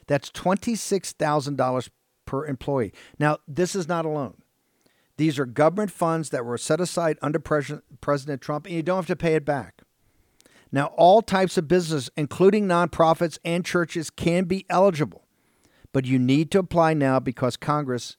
[0.09, 1.89] That's $26,000
[2.27, 2.93] per employee.
[3.19, 4.43] Now, this is not alone.
[5.19, 9.07] These are government funds that were set aside under President Trump, and you don't have
[9.07, 9.83] to pay it back.
[10.73, 15.27] Now, all types of business, including nonprofits and churches, can be eligible,
[15.93, 18.17] but you need to apply now because Congress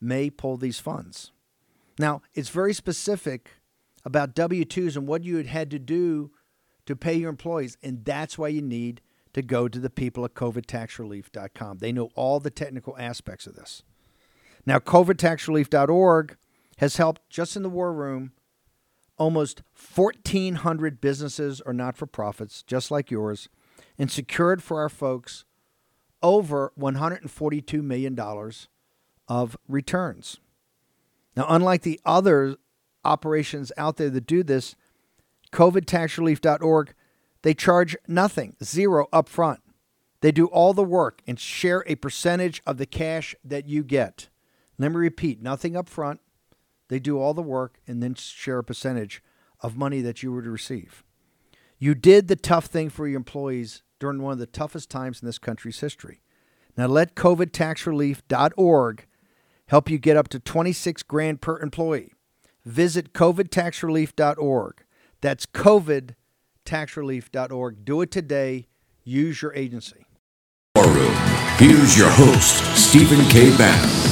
[0.00, 1.32] may pull these funds.
[1.98, 3.50] Now, it's very specific
[4.04, 6.30] about W 2s and what you had to do
[6.86, 9.00] to pay your employees, and that's why you need
[9.34, 11.78] to go to the people at covidtaxrelief.com.
[11.78, 13.82] They know all the technical aspects of this.
[14.64, 16.36] Now, covidtaxrelief.org
[16.78, 18.32] has helped just in the war room
[19.18, 19.62] almost
[19.94, 23.48] 1,400 businesses or not for profits, just like yours,
[23.98, 25.44] and secured for our folks
[26.22, 28.18] over $142 million
[29.28, 30.38] of returns.
[31.36, 32.56] Now, unlike the other
[33.04, 34.74] operations out there that do this,
[35.52, 36.94] COVIDtaxrelief.org,
[37.42, 39.58] they charge nothing, zero upfront.
[40.20, 44.28] They do all the work and share a percentage of the cash that you get.
[44.78, 46.20] Let me repeat nothing up front.
[46.88, 49.22] They do all the work and then share a percentage
[49.60, 51.04] of money that you would receive.
[51.78, 55.26] You did the tough thing for your employees during one of the toughest times in
[55.26, 56.22] this country's history.
[56.76, 59.06] Now let covidtaxrelief.org
[59.66, 62.12] help you get up to 26 grand per employee.
[62.64, 64.84] Visit covidtaxrelief.org.
[65.20, 67.84] That's covidtaxrelief.org.
[67.84, 68.66] Do it today.
[69.04, 70.06] Use your agency.
[71.58, 73.56] Here's your host, Stephen K.
[73.56, 74.07] Bannon.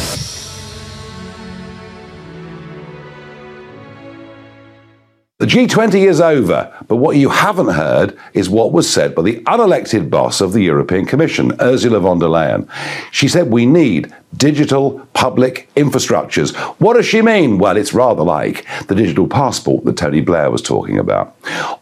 [5.38, 9.42] The G20 is over, but what you haven't heard is what was said by the
[9.42, 12.66] unelected boss of the European Commission, Ursula von der Leyen.
[13.12, 16.56] She said we need digital public infrastructures.
[16.80, 17.58] What does she mean?
[17.58, 21.36] Well, it's rather like the digital passport that Tony Blair was talking about.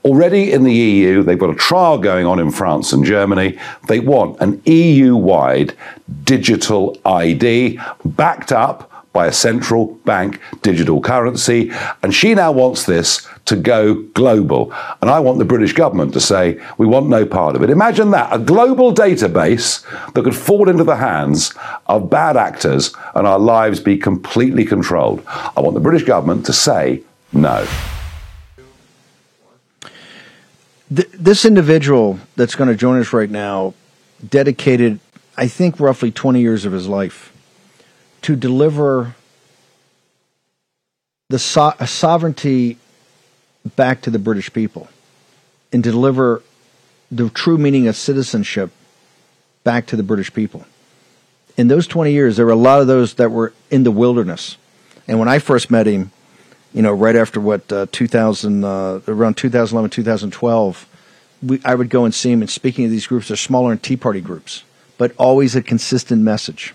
[0.05, 3.57] Already in the EU, they've got a trial going on in France and Germany.
[3.87, 5.77] They want an EU wide
[6.25, 11.71] digital ID backed up by a central bank digital currency.
[12.03, 14.75] And she now wants this to go global.
[15.01, 17.71] And I want the British government to say, we want no part of it.
[17.71, 21.55] Imagine that a global database that could fall into the hands
[21.87, 25.23] of bad actors and our lives be completely controlled.
[25.27, 27.67] I want the British government to say no.
[30.91, 33.75] This individual that's going to join us right now
[34.29, 34.99] dedicated,
[35.37, 37.34] I think, roughly 20 years of his life
[38.25, 39.15] to deliver
[41.29, 42.79] the so- sovereignty
[43.77, 44.89] back to the British people
[45.75, 46.43] and deliver
[47.11, 48.71] the true meaning of citizenship
[49.63, 50.65] back to the British people.
[51.59, 54.57] In those 20 years, there were a lot of those that were in the wilderness.
[55.07, 56.11] And when I first met him,
[56.73, 60.89] you know, right after what, uh, 2000, uh, around 2011, 2012,
[61.43, 63.83] we, I would go and see him and speaking of these groups, they're smaller and
[63.83, 64.65] Tea Party groups,
[64.97, 66.73] but always a consistent message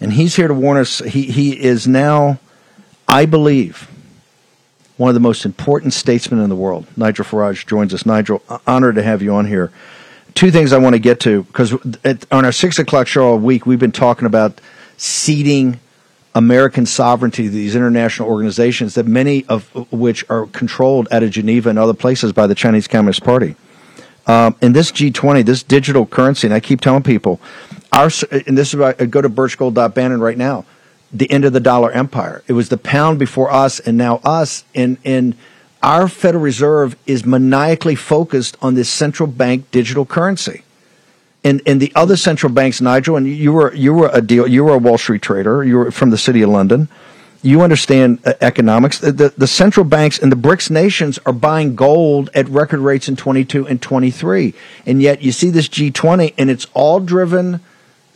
[0.00, 0.98] and he's here to warn us.
[0.98, 2.38] He, he is now,
[3.08, 3.90] I believe,
[4.96, 6.86] one of the most important statesmen in the world.
[6.96, 8.06] Nigel Farage joins us.
[8.06, 9.70] Nigel, honored to have you on here.
[10.34, 11.72] Two things I want to get to because
[12.30, 14.60] on our six o'clock show all week, we've been talking about
[14.98, 15.80] ceding
[16.34, 21.70] American sovereignty to these international organizations that many of which are controlled out of Geneva
[21.70, 23.56] and other places by the Chinese Communist Party.
[24.26, 27.40] Um, in this G20, this digital currency, and I keep telling people,
[27.96, 30.64] our and this is why I go to birchgold.bannon right now.
[31.12, 32.42] The end of the dollar empire.
[32.46, 34.64] It was the pound before us, and now us.
[34.74, 35.34] And and
[35.82, 40.62] our Federal Reserve is maniacally focused on this central bank digital currency.
[41.42, 44.46] And and the other central banks, Nigel, and you were you were a deal.
[44.46, 45.64] You were a Wall Street trader.
[45.64, 46.88] You were from the city of London
[47.42, 48.98] you understand uh, economics.
[48.98, 53.14] The, the, central banks and the BRICS nations are buying gold at record rates in
[53.14, 54.52] 22 and 23.
[54.84, 57.60] And yet you see this G20 and it's all driven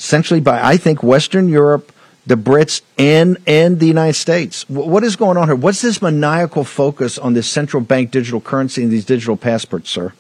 [0.01, 1.93] essentially by, I think, Western Europe,
[2.27, 4.69] the Brits, and, and the United States.
[4.69, 5.55] what is going on here?
[5.55, 10.13] What's this maniacal focus on this central bank digital currency and these digital passports, sir?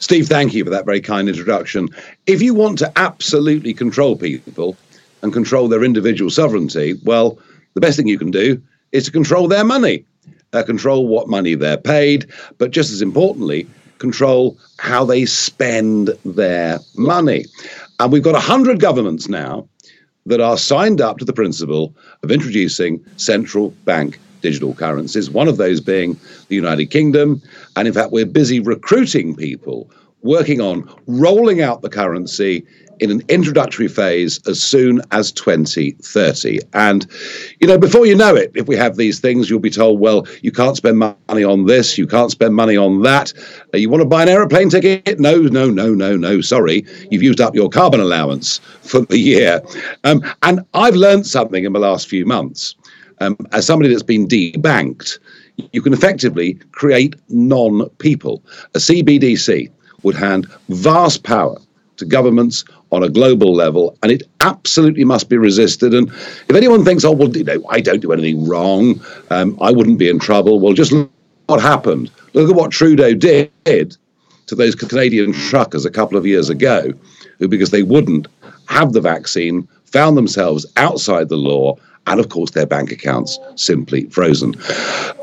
[0.00, 1.88] Steve, thank you for that very kind introduction.
[2.26, 4.76] If you want to absolutely control people,
[5.22, 7.38] and control their individual sovereignty, well,
[7.74, 8.60] the best thing you can do
[8.92, 10.04] is to control their money,
[10.52, 12.26] uh, control what money they're paid,
[12.58, 13.68] but just as importantly,
[14.00, 17.44] control how they spend their money.
[18.00, 19.68] And we've got 100 governments now
[20.26, 25.58] that are signed up to the principle of introducing central bank digital currencies, one of
[25.58, 27.42] those being the United Kingdom.
[27.76, 29.90] And in fact, we're busy recruiting people
[30.22, 32.66] working on rolling out the currency
[33.00, 36.60] in an introductory phase as soon as 2030.
[36.74, 37.06] And,
[37.60, 40.26] you know, before you know it, if we have these things, you'll be told, well,
[40.42, 43.32] you can't spend money on this, you can't spend money on that.
[43.74, 45.18] Uh, you want to buy an aeroplane ticket?
[45.18, 46.84] No, no, no, no, no, sorry.
[47.10, 49.62] You've used up your carbon allowance for the year.
[50.04, 52.74] Um, and I've learned something in the last few months.
[53.20, 55.18] Um, as somebody that's been debanked,
[55.72, 58.42] you can effectively create non people.
[58.74, 59.70] A CBDC
[60.02, 61.58] would hand vast power
[61.98, 65.94] to governments on a global level, and it absolutely must be resisted.
[65.94, 69.70] And if anyone thinks, oh, well, you know, I don't do anything wrong, um, I
[69.70, 71.10] wouldn't be in trouble, well, just look
[71.46, 72.10] what happened.
[72.32, 73.96] Look at what Trudeau did
[74.46, 76.92] to those Canadian truckers a couple of years ago,
[77.38, 78.26] who, because they wouldn't
[78.68, 81.76] have the vaccine, found themselves outside the law
[82.06, 84.54] and of course their bank accounts simply frozen.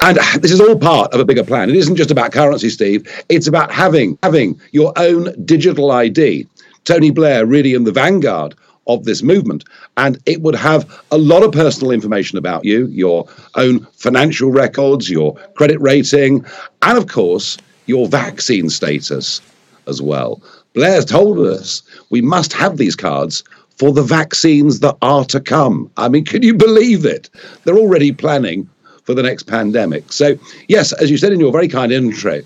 [0.01, 1.69] And this is all part of a bigger plan.
[1.69, 3.07] It isn't just about currency, Steve.
[3.29, 6.47] It's about having having your own digital ID.
[6.87, 8.55] Tony Blair really in the vanguard
[8.87, 9.65] of this movement.
[9.97, 15.09] And it would have a lot of personal information about you, your own financial records,
[15.09, 16.45] your credit rating,
[16.83, 17.57] and of course,
[17.87, 19.41] your vaccine status
[19.85, 20.41] as well.
[20.73, 23.43] Blair's told us we must have these cards
[23.75, 25.91] for the vaccines that are to come.
[25.97, 27.29] I mean, can you believe it?
[27.65, 28.69] They're already planning
[29.03, 30.13] for the next pandemic.
[30.13, 32.41] So, yes, as you said in your very kind intro,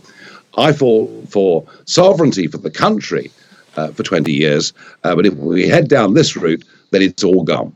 [0.57, 3.31] I fall for sovereignty for the country
[3.75, 4.73] uh, for 20 years.
[5.03, 7.75] Uh, but if we head down this route, then it's all gone.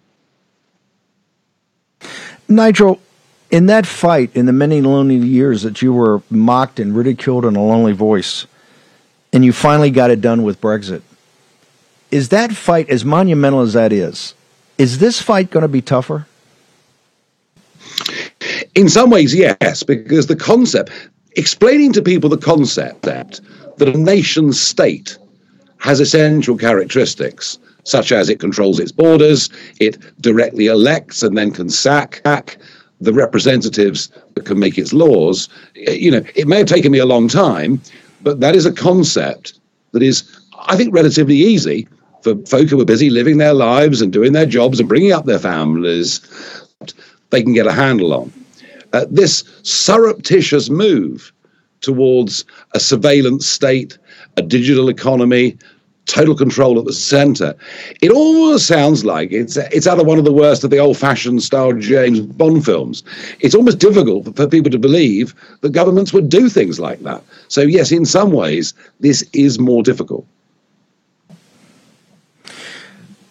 [2.47, 2.99] Nigel,
[3.49, 7.55] in that fight, in the many lonely years that you were mocked and ridiculed in
[7.55, 8.45] a lonely voice,
[9.33, 11.01] and you finally got it done with Brexit,
[12.11, 14.33] is that fight, as monumental as that is,
[14.77, 16.27] is this fight going to be tougher?
[18.75, 20.91] In some ways, yes, because the concept,
[21.35, 23.39] explaining to people the concept that,
[23.77, 25.17] that a nation state
[25.79, 29.49] has essential characteristics, such as it controls its borders,
[29.79, 32.21] it directly elects and then can sack
[33.01, 35.49] the representatives that can make its laws.
[35.75, 37.81] You know, it may have taken me a long time,
[38.21, 39.59] but that is a concept
[39.91, 40.23] that is,
[40.67, 41.87] I think, relatively easy
[42.21, 45.25] for folk who are busy living their lives and doing their jobs and bringing up
[45.25, 46.21] their families.
[47.29, 48.33] They can get a handle on.
[48.93, 51.31] Uh, this surreptitious move
[51.81, 53.97] towards a surveillance state,
[54.37, 55.57] a digital economy,
[56.05, 57.55] total control at the center.
[58.01, 61.41] It almost sounds like it's it's out of one of the worst of the old-fashioned
[61.41, 63.03] style James Bond films.
[63.39, 67.23] It's almost difficult for people to believe that governments would do things like that.
[67.47, 70.25] So yes, in some ways, this is more difficult.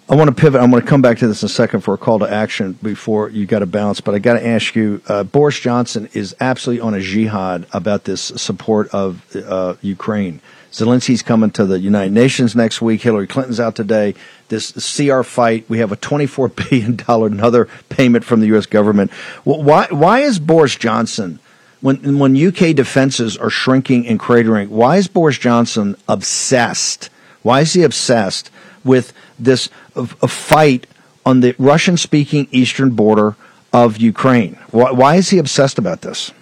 [0.06, 0.60] I want to pivot.
[0.60, 2.72] I'm going to come back to this in a second for a call to action
[2.82, 4.02] before you got to bounce.
[4.02, 8.04] But I got to ask you uh, Boris Johnson is absolutely on a jihad about
[8.04, 10.42] this support of uh, Ukraine.
[10.74, 13.00] Zelensky's coming to the United Nations next week.
[13.00, 14.16] Hillary Clinton's out today.
[14.48, 16.56] This CR fight, we have a $24
[17.06, 18.66] billion another payment from the U.S.
[18.66, 19.12] government.
[19.44, 21.38] Why, why is Boris Johnson,
[21.80, 27.08] when, when UK defenses are shrinking and cratering, why is Boris Johnson obsessed?
[27.42, 28.50] Why is he obsessed
[28.82, 30.88] with this a fight
[31.24, 33.36] on the Russian speaking eastern border
[33.72, 34.58] of Ukraine?
[34.72, 36.32] Why, why is he obsessed about this?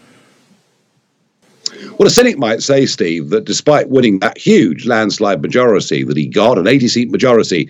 [1.99, 6.26] Well, a cynic might say, Steve, that despite winning that huge landslide majority that he
[6.26, 7.68] got, an 80 seat majority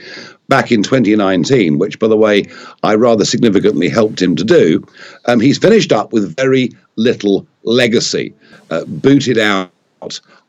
[0.48, 2.44] back in 2019, which, by the way,
[2.82, 4.86] I rather significantly helped him to do,
[5.26, 8.34] um, he's finished up with very little legacy,
[8.70, 9.70] uh, booted out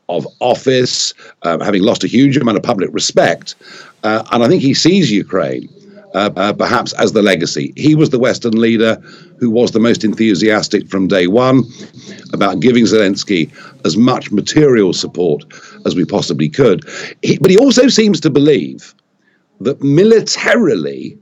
[0.08, 3.54] of office, um, having lost a huge amount of public respect.
[4.02, 5.68] Uh, and I think he sees Ukraine
[6.14, 7.72] uh, uh, perhaps as the legacy.
[7.76, 8.94] He was the Western leader
[9.38, 11.64] who was the most enthusiastic from day one
[12.32, 13.52] about giving Zelensky
[13.84, 15.44] as much material support
[15.84, 16.88] as we possibly could.
[17.22, 18.94] He, but he also seems to believe
[19.60, 21.18] that militarily,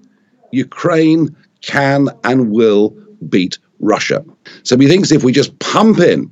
[0.52, 2.90] Ukraine can and will
[3.28, 4.24] beat Russia.
[4.62, 6.30] So he thinks if we just pump in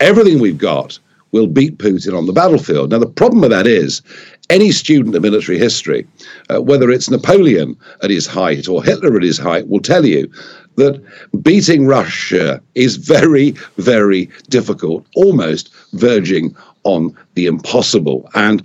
[0.00, 0.98] everything we've got,
[1.32, 2.90] we'll beat Putin on the battlefield.
[2.90, 4.02] Now, the problem with that is
[4.50, 6.06] any student of military history,
[6.50, 10.30] uh, whether it's Napoleon at his height or Hitler at his height, will tell you
[10.76, 11.02] that
[11.42, 18.28] beating Russia is very, very difficult, almost verging on the impossible.
[18.34, 18.62] And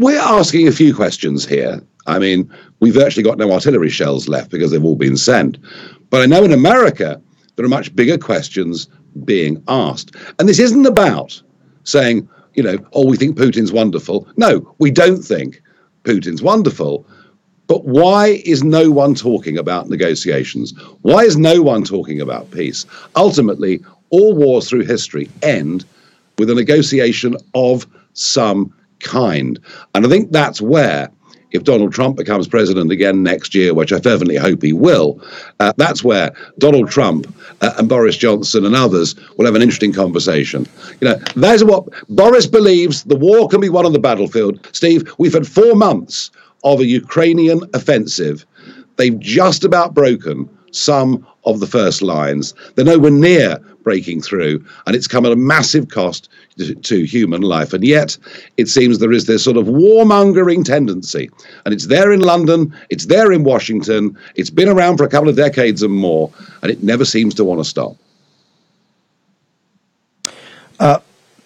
[0.00, 1.80] we're asking a few questions here.
[2.06, 2.50] I mean,
[2.80, 5.58] we've virtually got no artillery shells left because they've all been sent.
[6.10, 7.20] But I know in America,
[7.54, 8.88] there are much bigger questions
[9.24, 10.14] being asked.
[10.38, 11.40] And this isn't about
[11.84, 14.26] saying, you know, oh, we think Putin's wonderful.
[14.36, 15.62] No, we don't think
[16.04, 17.06] Putin's wonderful.
[17.66, 20.72] But why is no one talking about negotiations?
[21.02, 22.86] Why is no one talking about peace?
[23.14, 25.84] Ultimately, all wars through history end
[26.38, 29.58] with a negotiation of some kind.
[29.94, 31.10] And I think that's where
[31.52, 35.20] if Donald Trump becomes president again next year, which I fervently hope he will,
[35.60, 39.92] uh, that's where Donald Trump uh, and Boris Johnson and others will have an interesting
[39.92, 40.66] conversation.
[41.00, 44.68] You know, that's what Boris believes the war can be won on the battlefield.
[44.72, 46.30] Steve, we've had four months
[46.64, 48.44] of a Ukrainian offensive.
[48.96, 52.54] They've just about broken some of the first lines.
[52.74, 57.72] They're nowhere near breaking through, and it's come at a massive cost to, human life.
[57.72, 58.16] And yet,
[58.56, 61.30] it seems there is this sort of warmongering tendency,
[61.64, 65.28] and it's there in London, it's there in Washington, it's been around for a couple
[65.28, 66.30] of decades and more,
[66.62, 67.96] and it never seems to want to stop.
[70.78, 70.98] Uh,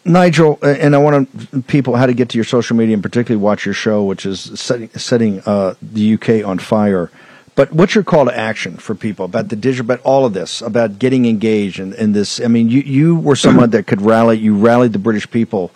[0.05, 3.65] Nigel, and I want people how to get to your social media and particularly watch
[3.65, 7.11] your show, which is setting, setting uh, the UK on fire.
[7.61, 10.63] But what's your call to action for people about the digital, about all of this,
[10.63, 12.41] about getting engaged in, in this?
[12.41, 15.71] I mean, you, you were someone that could rally, you rallied the British people,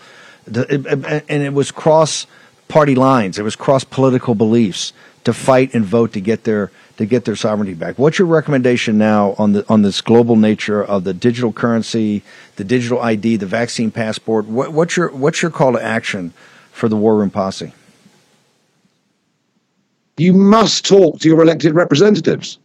[0.47, 2.27] and it was cross
[2.69, 7.05] party lines, it was cross political beliefs to fight and vote to get their to
[7.05, 7.99] get their sovereignty back.
[7.99, 12.23] What's your recommendation now on the on this global nature of the digital currency,
[12.57, 14.47] the digital ID, the vaccine passport?
[14.47, 16.33] What, what's your what's your call to action
[16.73, 17.75] for the War Room Posse?
[20.17, 22.59] You must talk to your elected representatives.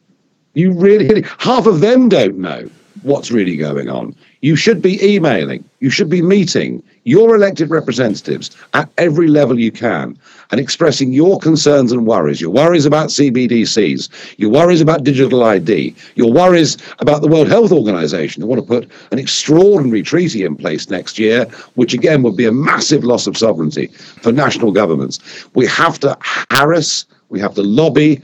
[0.53, 2.69] You really, half of them don't know
[3.01, 4.15] what's really going on.
[4.41, 9.71] You should be emailing, you should be meeting your elected representatives at every level you
[9.71, 10.17] can
[10.51, 12.41] and expressing your concerns and worries.
[12.41, 17.71] Your worries about CBDCs, your worries about digital ID, your worries about the World Health
[17.71, 21.45] Organization, who want to put an extraordinary treaty in place next year,
[21.75, 23.87] which again would be a massive loss of sovereignty
[24.21, 25.19] for national governments.
[25.55, 26.17] We have to
[26.51, 28.21] harass, we have to lobby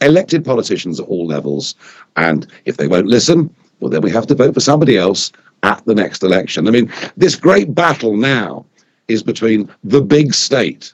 [0.00, 1.74] elected politicians at all levels.
[2.16, 5.32] And if they won't listen, well, then we have to vote for somebody else
[5.62, 6.68] at the next election.
[6.68, 8.64] I mean, this great battle now
[9.08, 10.92] is between the big state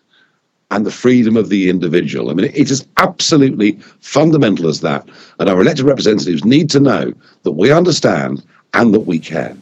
[0.70, 2.30] and the freedom of the individual.
[2.30, 5.06] I mean, it is absolutely fundamental as that.
[5.38, 7.12] And our elected representatives need to know
[7.42, 8.42] that we understand
[8.72, 9.56] and that we care.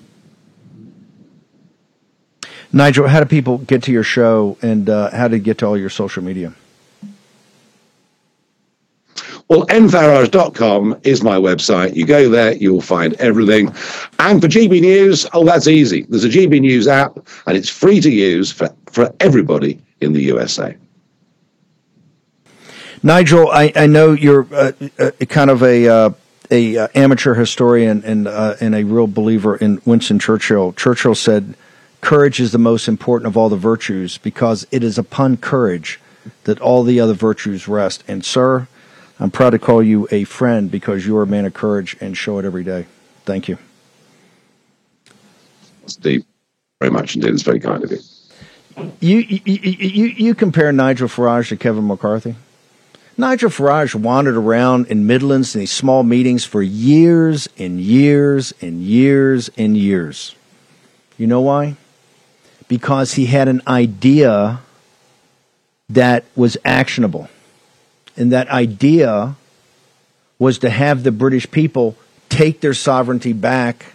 [2.73, 5.77] Nigel, how do people get to your show and uh, how to get to all
[5.77, 6.55] your social media?
[9.53, 11.95] Well, nfarage.com is my website.
[11.95, 13.67] You go there, you'll find everything.
[14.19, 16.07] And for GB News, oh, that's easy.
[16.09, 20.23] There's a GB News app, and it's free to use for, for everybody in the
[20.23, 20.75] USA.
[23.03, 26.11] Nigel, I, I know you're uh, uh, kind of a uh,
[26.51, 30.73] a uh, amateur historian and uh, and a real believer in Winston Churchill.
[30.73, 31.57] Churchill said,
[32.01, 36.01] "Courage is the most important of all the virtues because it is upon courage
[36.45, 38.67] that all the other virtues rest." And sir,
[39.23, 42.41] I'm proud to call you a friend because you're a man of courage and show
[42.41, 42.87] it every day.
[43.25, 43.57] Thank you.
[45.87, 46.25] Steve,
[46.81, 47.33] very much indeed.
[47.33, 48.01] It's very kind of you.
[48.99, 52.35] You, you, you, you compare Nigel Farage to Kevin McCarthy?
[53.17, 58.83] Nigel Farage wandered around in Midlands in these small meetings for years and years and
[58.83, 60.35] years and years.
[61.17, 61.77] You know why?
[62.67, 64.59] Because he had an idea
[65.89, 67.29] that was actionable.
[68.17, 69.37] And that idea
[70.39, 71.97] was to have the British people
[72.29, 73.87] take their sovereignty back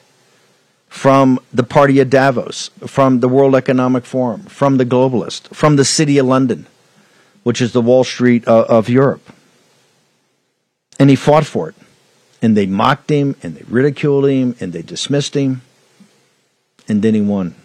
[0.88, 5.86] from the party of Davos, from the World Economic Forum, from the globalist, from the
[5.86, 6.66] City of London,
[7.44, 9.34] which is the Wall Street uh, of Europe.
[11.00, 11.76] And he fought for it.
[12.42, 15.62] And they mocked him, and they ridiculed him, and they dismissed him.
[16.88, 17.56] And then he won.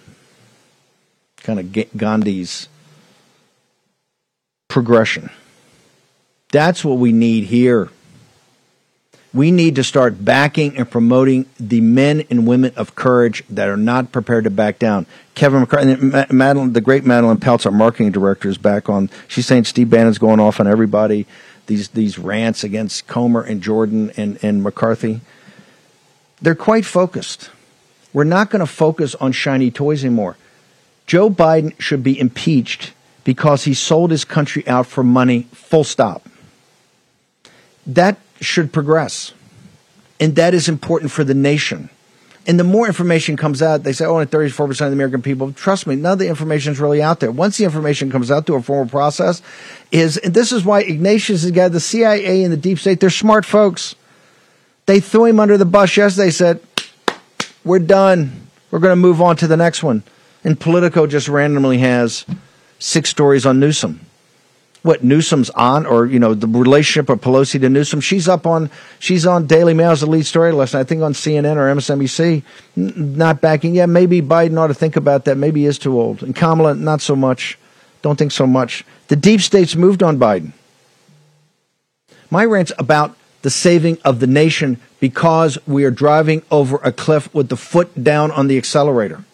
[1.42, 2.68] Kind of Gandhi's
[4.68, 5.30] progression.
[6.52, 7.88] That's what we need here.
[9.34, 13.78] We need to start backing and promoting the men and women of courage that are
[13.78, 15.06] not prepared to back down.
[15.34, 15.96] Kevin McCarthy,
[16.30, 19.08] Madeline, the great Madeline Peltz, our marketing director, is back on.
[19.28, 21.26] She's saying Steve Bannon's going off on everybody.
[21.66, 25.22] These these rants against Comer and Jordan and, and McCarthy.
[26.42, 27.48] They're quite focused.
[28.12, 30.36] We're not going to focus on shiny toys anymore.
[31.06, 32.92] Joe Biden should be impeached
[33.24, 36.28] because he sold his country out for money, full stop
[37.86, 39.32] that should progress.
[40.20, 41.90] And that is important for the nation.
[42.46, 45.52] And the more information comes out, they say, oh, only 34% of the American people.
[45.52, 47.30] Trust me, none of the information is really out there.
[47.30, 49.42] Once the information comes out through a formal process,
[49.92, 53.10] is, and this is why Ignatius has got the CIA and the deep state, they're
[53.10, 53.94] smart folks.
[54.86, 56.60] They threw him under the bus yesterday, said,
[57.64, 58.48] we're done.
[58.72, 60.02] We're going to move on to the next one.
[60.42, 62.26] And Politico just randomly has
[62.80, 64.00] six stories on Newsom
[64.82, 68.00] what Newsom's on, or you know the relationship of Pelosi to Newsom.
[68.00, 70.80] She's up on she's on Daily Mail as the lead story last night.
[70.80, 72.42] I think on CNN or MSNBC.
[72.76, 73.74] N- not backing.
[73.74, 75.36] Yeah, maybe Biden ought to think about that.
[75.36, 76.22] Maybe he is too old.
[76.22, 77.58] And Kamala, not so much.
[78.02, 78.84] Don't think so much.
[79.08, 80.52] The deep states moved on Biden.
[82.30, 87.32] My rant's about the saving of the nation because we are driving over a cliff
[87.34, 89.24] with the foot down on the accelerator.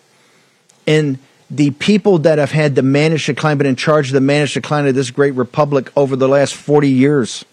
[0.86, 1.18] And
[1.51, 4.86] the people that have had the managed decline, been in charge of the managed decline
[4.86, 7.44] of this great republic over the last 40 years,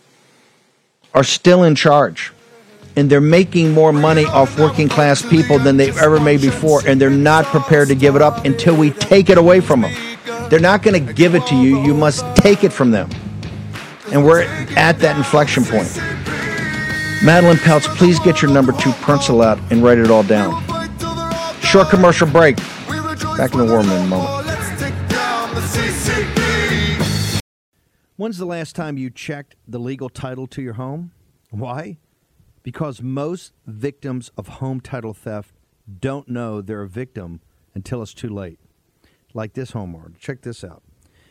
[1.13, 2.33] are still in charge.
[2.97, 6.81] And they're making more money off working class people than they've ever made before.
[6.85, 9.93] And they're not prepared to give it up until we take it away from them.
[10.49, 11.81] They're not going to give it to you.
[11.81, 13.09] You must take it from them.
[14.11, 14.43] And we're
[14.77, 15.93] at that inflection point.
[17.23, 20.63] Madeline Peltz, please get your number two pencil out and write it all down.
[21.61, 22.57] Short commercial break.
[23.37, 24.45] Back in the war room moment.
[28.17, 31.11] When's the last time you checked the legal title to your home?
[31.49, 31.97] Why?
[32.61, 35.53] Because most victims of home title theft
[35.99, 37.39] don't know they're a victim
[37.73, 38.59] until it's too late.
[39.33, 40.17] Like this homeowner.
[40.17, 40.83] Check this out.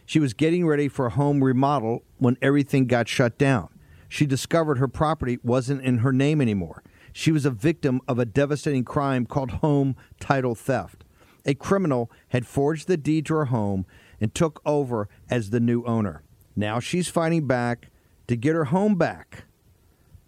[0.07, 3.69] She was getting ready for a home remodel when everything got shut down.
[4.09, 6.83] She discovered her property wasn't in her name anymore.
[7.13, 11.04] She was a victim of a devastating crime called home title theft
[11.45, 13.87] a criminal had forged the deed to her home
[14.21, 16.23] and took over as the new owner.
[16.57, 17.91] Now she's fighting back
[18.29, 19.45] to get her home back.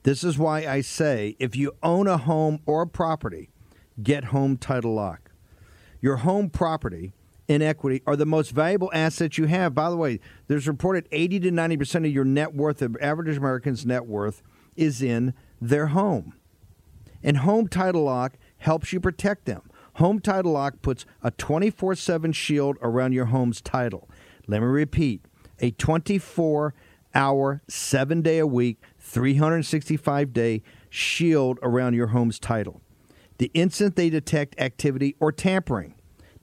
[0.02, 3.50] This is why I say if you own a home or a property,
[4.02, 5.30] get home title lock.
[6.00, 7.12] Your home property
[7.48, 9.74] in equity are the most valuable assets you have.
[9.74, 13.86] By the way, there's reported 80 to 90% of your net worth, of average American's
[13.86, 14.42] net worth,
[14.76, 16.34] is in their home.
[17.22, 19.62] And home title lock helps you protect them.
[19.96, 24.10] Home Title Lock puts a 24 7 shield around your home's title.
[24.46, 25.22] Let me repeat
[25.58, 26.74] a 24
[27.14, 32.82] hour, seven day a week, 365 day shield around your home's title.
[33.38, 35.94] The instant they detect activity or tampering,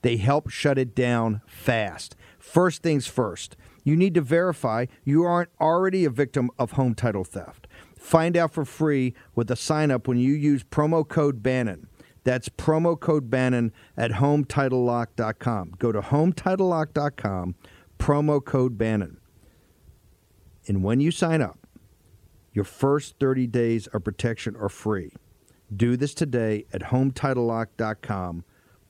[0.02, 2.16] they help shut it down fast.
[2.40, 7.24] First things first, you need to verify you aren't already a victim of home title
[7.24, 7.68] theft.
[7.96, 11.88] Find out for free with a sign up when you use promo code Bannon.
[12.24, 15.74] That's promo code Bannon at HomeTitleLock.com.
[15.78, 17.56] Go to HomeTitleLock.com,
[18.00, 19.18] promo code Bannon.
[20.68, 21.60] And when you sign up,
[22.54, 25.12] your first 30 days of protection are free.
[25.76, 28.44] Do this today at HomeTitleLock.com,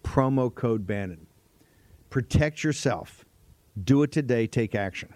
[0.03, 1.27] promo code Bannon.
[2.09, 3.25] Protect yourself.
[3.81, 4.45] Do it today.
[4.45, 5.13] Take action.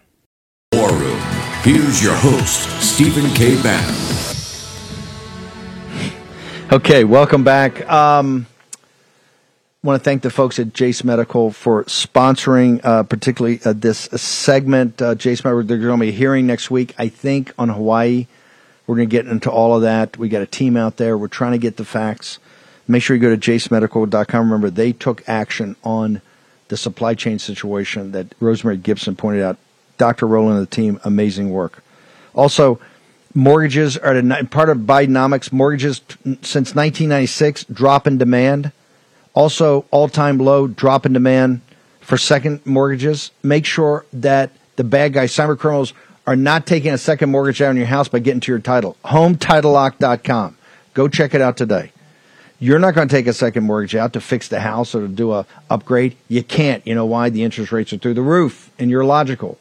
[0.74, 1.20] War Room.
[1.62, 3.62] Here's your host, Stephen K.
[3.62, 4.17] Bannon.
[6.70, 7.90] Okay, welcome back.
[7.90, 8.46] Um,
[8.76, 14.00] I want to thank the folks at Jase Medical for sponsoring, uh, particularly uh, this
[14.00, 15.02] segment.
[15.02, 18.28] Uh, Jase Medical, they're going to be hearing next week, I think, on Hawaii.
[18.86, 20.18] We're going to get into all of that.
[20.18, 21.18] We got a team out there.
[21.18, 22.38] We're trying to get the facts.
[22.86, 24.52] Make sure you go to jasemedical.com.
[24.52, 26.22] Remember, they took action on
[26.68, 29.56] the supply chain situation that Rosemary Gibson pointed out.
[29.98, 30.28] Dr.
[30.28, 31.82] Rowland and the team, amazing work.
[32.36, 32.78] Also,
[33.34, 35.52] mortgages are a, part of Bidenomics.
[35.52, 38.72] Mortgages since 1996 drop in demand.
[39.34, 41.62] Also, all time low drop in demand
[42.02, 43.32] for second mortgages.
[43.44, 45.94] Make sure that the bad guys, cyber criminals,
[46.26, 48.98] are not taking a second mortgage out on your house by getting to your title.
[49.06, 50.58] HomeTitleLock.com.
[50.94, 51.92] Go check it out today.
[52.60, 55.08] You're not going to take a second mortgage out to fix the house or to
[55.08, 56.18] do a upgrade.
[56.28, 56.86] You can't.
[56.88, 57.30] You know why?
[57.30, 59.60] The interest rates are through the roof, and you're logical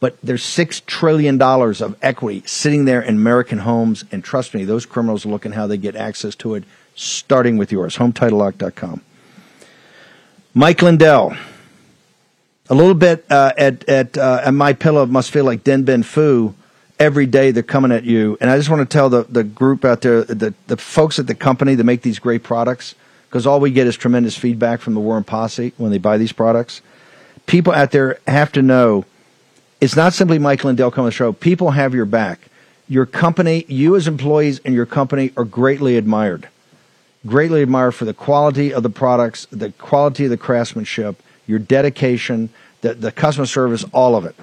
[0.00, 4.64] but there's six trillion dollars of equity sitting there in American homes, and trust me,
[4.64, 7.96] those criminals are looking how they get access to it, starting with yours.
[7.96, 9.00] HomeTitleLock.com.
[10.54, 11.36] Mike Lindell.
[12.68, 16.02] A little bit uh, at at uh, at my pillow must feel like Dien Bien
[16.02, 16.54] Phu.
[16.98, 19.84] Every day they're coming at you, and I just want to tell the the group
[19.84, 22.96] out there, the the folks at the company that make these great products,
[23.28, 26.18] because all we get is tremendous feedback from the War Room Posse when they buy
[26.18, 26.82] these products.
[27.46, 29.04] People out there have to know
[29.86, 31.32] it's not simply Mike Lindell coming to the show.
[31.32, 32.48] People have your back.
[32.88, 36.48] Your company, you as employees and your company are greatly admired.
[37.24, 42.50] Greatly admired for the quality of the products, the quality of the craftsmanship, your dedication,
[42.80, 44.34] the, the customer service, all of it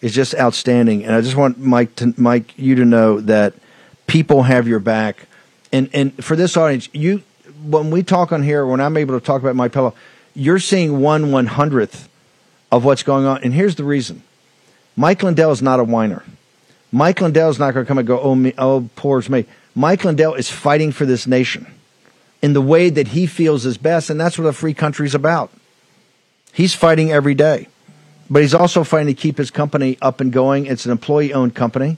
[0.00, 1.04] is just outstanding.
[1.04, 3.54] And I just want Mike to Mike you to know that
[4.08, 5.28] people have your back.
[5.72, 7.22] And and for this audience, you
[7.62, 9.94] when we talk on here, when I'm able to talk about my pillow,
[10.34, 12.08] you're seeing one one hundredth
[12.72, 13.44] of what's going on.
[13.44, 14.24] And here's the reason
[14.98, 16.24] Mike Lindell is not a whiner.
[16.90, 19.44] Mike Lindell is not going to come and go, oh, me, oh, poor's me.
[19.76, 21.68] Mike Lindell is fighting for this nation
[22.42, 25.14] in the way that he feels is best, and that's what a free country is
[25.14, 25.52] about.
[26.52, 27.68] He's fighting every day,
[28.28, 30.66] but he's also fighting to keep his company up and going.
[30.66, 31.96] It's an employee owned company,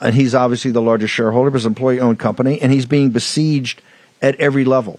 [0.00, 3.10] and he's obviously the largest shareholder, but it's an employee owned company, and he's being
[3.10, 3.80] besieged
[4.20, 4.98] at every level.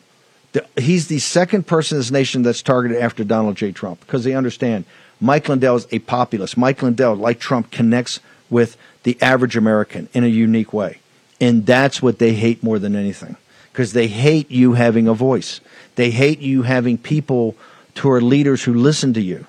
[0.78, 3.74] He's the second person in this nation that's targeted after Donald J.
[3.74, 4.86] Trump because they understand
[5.20, 6.58] Mike Lindell is a populist.
[6.58, 11.00] Mike Lindell, like Trump, connects with the average American in a unique way.
[11.40, 13.36] And that's what they hate more than anything
[13.72, 15.60] because they hate you having a voice.
[15.96, 17.56] They hate you having people
[17.98, 19.46] who are leaders who listen to you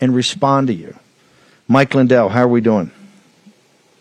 [0.00, 0.96] and respond to you.
[1.68, 2.90] Mike Lindell, how are we doing?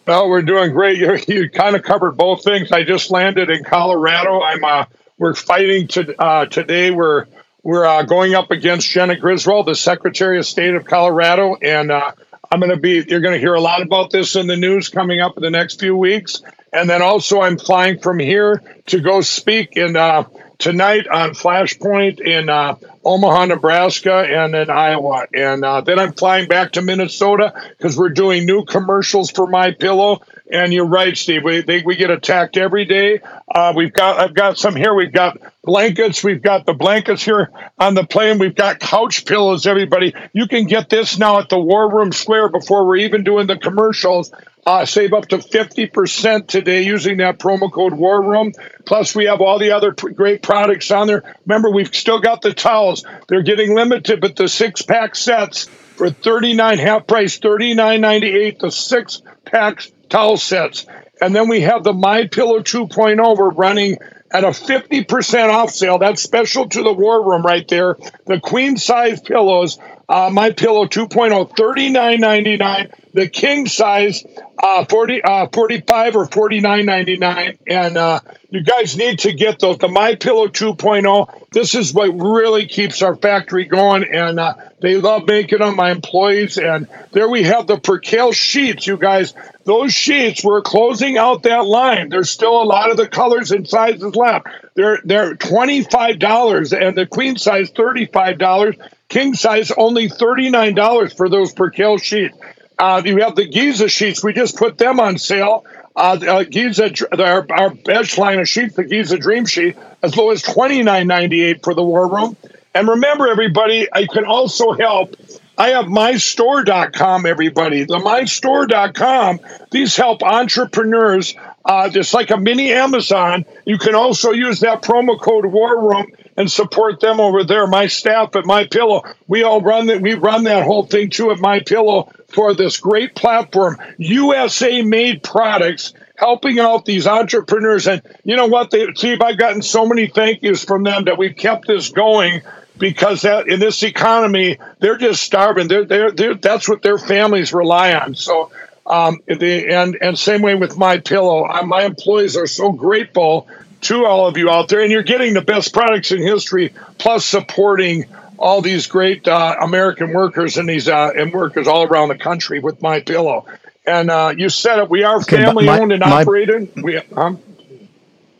[0.08, 1.00] Well, we're doing great.
[1.00, 2.72] You, you kind of covered both things.
[2.72, 4.42] I just landed in Colorado.
[4.42, 4.86] I'm uh,
[5.18, 6.92] we're fighting to, uh, today.
[6.92, 7.26] We're
[7.66, 12.12] we're uh, going up against Jena Griswold, the Secretary of State of Colorado, and uh,
[12.52, 13.04] I'm going to be.
[13.08, 15.50] You're going to hear a lot about this in the news coming up in the
[15.50, 16.44] next few weeks.
[16.72, 20.26] And then also, I'm flying from here to go speak in uh,
[20.60, 25.26] tonight on Flashpoint in uh, Omaha, Nebraska, and in Iowa.
[25.34, 29.72] And uh, then I'm flying back to Minnesota because we're doing new commercials for My
[29.72, 31.44] Pillow and you're right, Steve.
[31.44, 33.20] We they, we get attacked every day.
[33.48, 34.94] Uh, we've got I've got some here.
[34.94, 36.24] We've got blankets.
[36.24, 38.38] We've got the blankets here on the plane.
[38.38, 39.66] We've got couch pillows.
[39.66, 43.48] Everybody, you can get this now at the War Room Square before we're even doing
[43.48, 44.32] the commercials.
[44.68, 48.52] Uh, save up to 50% today using that promo code War Room.
[48.84, 51.36] Plus, we have all the other great products on there.
[51.46, 53.06] Remember, we've still got the towels.
[53.28, 59.22] They're getting limited, but the six pack sets for 39 half price, 39.98 the six
[59.46, 60.86] packs towel sets.
[61.20, 63.38] And then we have the My Pillow 2.0.
[63.38, 63.98] We're running
[64.32, 65.98] at a 50% off sale.
[65.98, 67.98] That's special to the war room right there.
[68.26, 69.78] The queen size pillows,
[70.08, 72.92] uh, My Pillow 2.0, 39.99.
[73.14, 74.26] The king size,
[74.62, 77.58] uh, 40, uh, 45 or 49.99.
[77.68, 79.78] And uh, you guys need to get those.
[79.78, 81.50] The My Pillow 2.0.
[81.52, 85.76] This is what really keeps our factory going, and uh, they love making them.
[85.76, 88.86] My employees, and there we have the Percale sheets.
[88.88, 89.34] You guys,
[89.64, 90.44] those sheets.
[90.44, 92.10] We're closing out that line.
[92.10, 94.48] There's still a lot of the colors and sizes left.
[94.76, 98.76] They're they're twenty five dollars, and the queen size thirty five dollars.
[99.08, 102.38] King size only thirty nine dollars for those Percale sheets.
[102.78, 104.22] Uh, you have the Giza sheets.
[104.22, 105.66] We just put them on sale.
[105.96, 110.32] Uh, uh, Giza, our, our best line of sheets, the Giza Dream Sheet, as low
[110.32, 112.36] as twenty nine ninety eight for the War Room.
[112.74, 115.16] And remember, everybody, I can also help.
[115.58, 117.86] I have mystore.com, everybody.
[117.86, 119.40] The mystore.com,
[119.72, 121.34] these help entrepreneurs,
[121.66, 123.46] uh, just like a mini Amazon.
[123.66, 126.08] You can also use that promo code War Room
[126.38, 127.66] and support them over there.
[127.66, 130.02] My staff at My Pillow, we all run that.
[130.02, 135.24] We run that whole thing too at My Pillow for this great platform, USA made
[135.24, 137.88] products helping out these entrepreneurs.
[137.88, 138.72] And you know what?
[138.72, 142.42] They, Steve, I've gotten so many thank yous from them that we've kept this going
[142.78, 145.68] because that in this economy, they're just starving.
[145.68, 148.16] They're, they're, they're, that's what their families rely on.
[148.16, 148.52] So,
[148.86, 153.48] um, the, and, and same way with my pillow, I, my employees are so grateful
[153.82, 157.26] to all of you out there, and you're getting the best products in history, plus
[157.26, 158.06] supporting
[158.38, 162.60] all these great uh, American workers and these uh, and workers all around the country
[162.60, 163.46] with my pillow.
[163.88, 164.90] And uh, you said it.
[164.90, 166.72] We are family okay, owned and my, operated.
[166.76, 167.40] We um,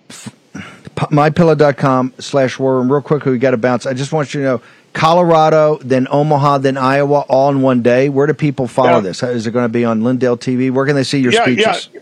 [0.10, 2.92] mypillow.com slash war room.
[2.92, 3.86] Real quickly, we got to bounce.
[3.86, 4.62] I just want you to know
[4.96, 8.10] Colorado, then Omaha, then Iowa, all in one day.
[8.10, 9.02] Where do people follow yeah.
[9.02, 9.22] this?
[9.22, 10.72] Is it going to be on Lindell TV?
[10.72, 11.90] Where can they see your yeah, speeches?
[11.94, 12.02] Yeah.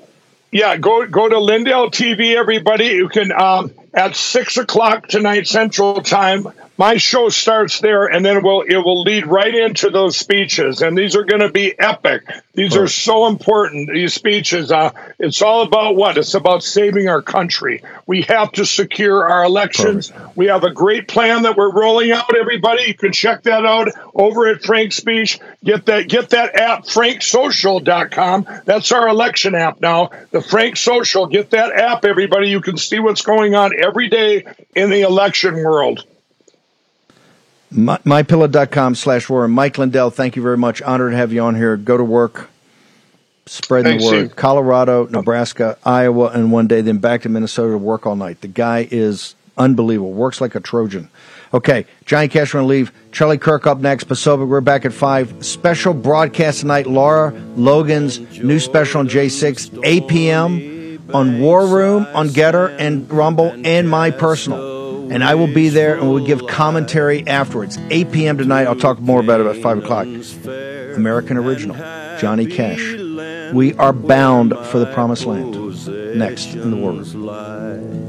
[0.52, 2.86] Yeah, go go to Lindell TV, everybody.
[2.86, 6.48] You can um, at six o'clock tonight Central Time.
[6.76, 10.82] My show starts there and then it will it will lead right into those speeches.
[10.82, 12.24] And these are going to be epic.
[12.56, 14.72] These are so important these speeches.
[14.72, 16.18] Uh, it's all about what?
[16.18, 17.84] It's about saving our country.
[18.08, 20.10] We have to secure our elections.
[20.10, 20.38] Perfect.
[20.38, 22.86] we have a great plan that we're rolling out everybody.
[22.86, 25.40] You can check that out over at frank's speech.
[25.64, 30.12] Get that get that app franksocial.com that's our election app now.
[30.32, 31.28] The frank social.
[31.28, 32.50] Get that app everybody.
[32.50, 36.06] You can see what's going on every day in the election world
[37.74, 39.48] my, mypillow.com slash war.
[39.48, 40.82] Mike Lindell, thank you very much.
[40.82, 41.76] Honored to have you on here.
[41.76, 42.50] Go to work,
[43.46, 44.36] spread the word.
[44.36, 48.42] Colorado, Nebraska, Iowa, and one day then back to Minnesota to work all night.
[48.42, 50.14] The guy is unbelievable.
[50.14, 51.10] Works like a Trojan.
[51.54, 52.92] Okay, Johnny Cash going to leave.
[53.12, 54.06] Charlie Kirk up next.
[54.06, 55.46] Posobiec, we're back at 5.
[55.46, 56.88] Special broadcast tonight.
[56.88, 60.73] Lara Logan's new special on J6, 8 p.m.
[61.14, 64.74] on War Room, on GETTR, and Rumble, and my personal
[65.12, 67.78] and I will be there and we'll give commentary afterwards.
[67.90, 68.38] 8 p.m.
[68.38, 68.66] tonight.
[68.66, 70.08] I'll talk more about it at 5 o'clock.
[70.96, 71.76] American Original,
[72.20, 72.96] Johnny Cash.
[73.54, 75.54] We are bound for the promised land.
[76.18, 78.03] Next in the I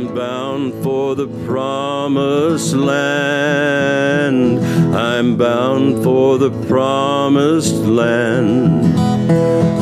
[0.00, 4.58] am bound for the promised land.
[4.94, 8.94] I'm bound for the promised land.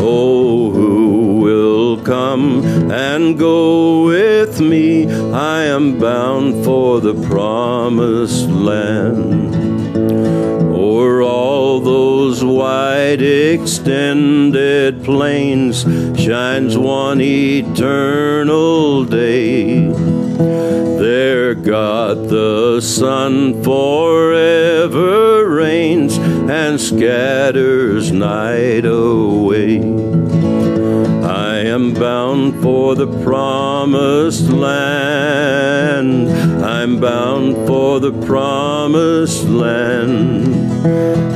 [0.00, 5.06] Oh, who will come and go with me?
[5.06, 9.54] I am bound for the promised land.
[10.74, 15.82] O'er all those wide extended plains
[16.20, 18.77] shines one eternal
[22.78, 29.78] the Sun forever reigns and scatters night away.
[31.24, 36.30] I am bound for the promised land.
[36.64, 40.54] I'm bound for the promised land.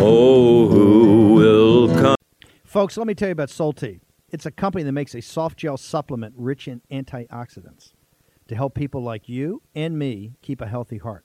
[0.01, 2.15] Oh, who will come?
[2.63, 3.99] Folks, let me tell you about Solti.
[4.31, 7.95] It's a company that makes a soft gel supplement rich in antioxidants
[8.47, 11.25] to help people like you and me keep a healthy heart.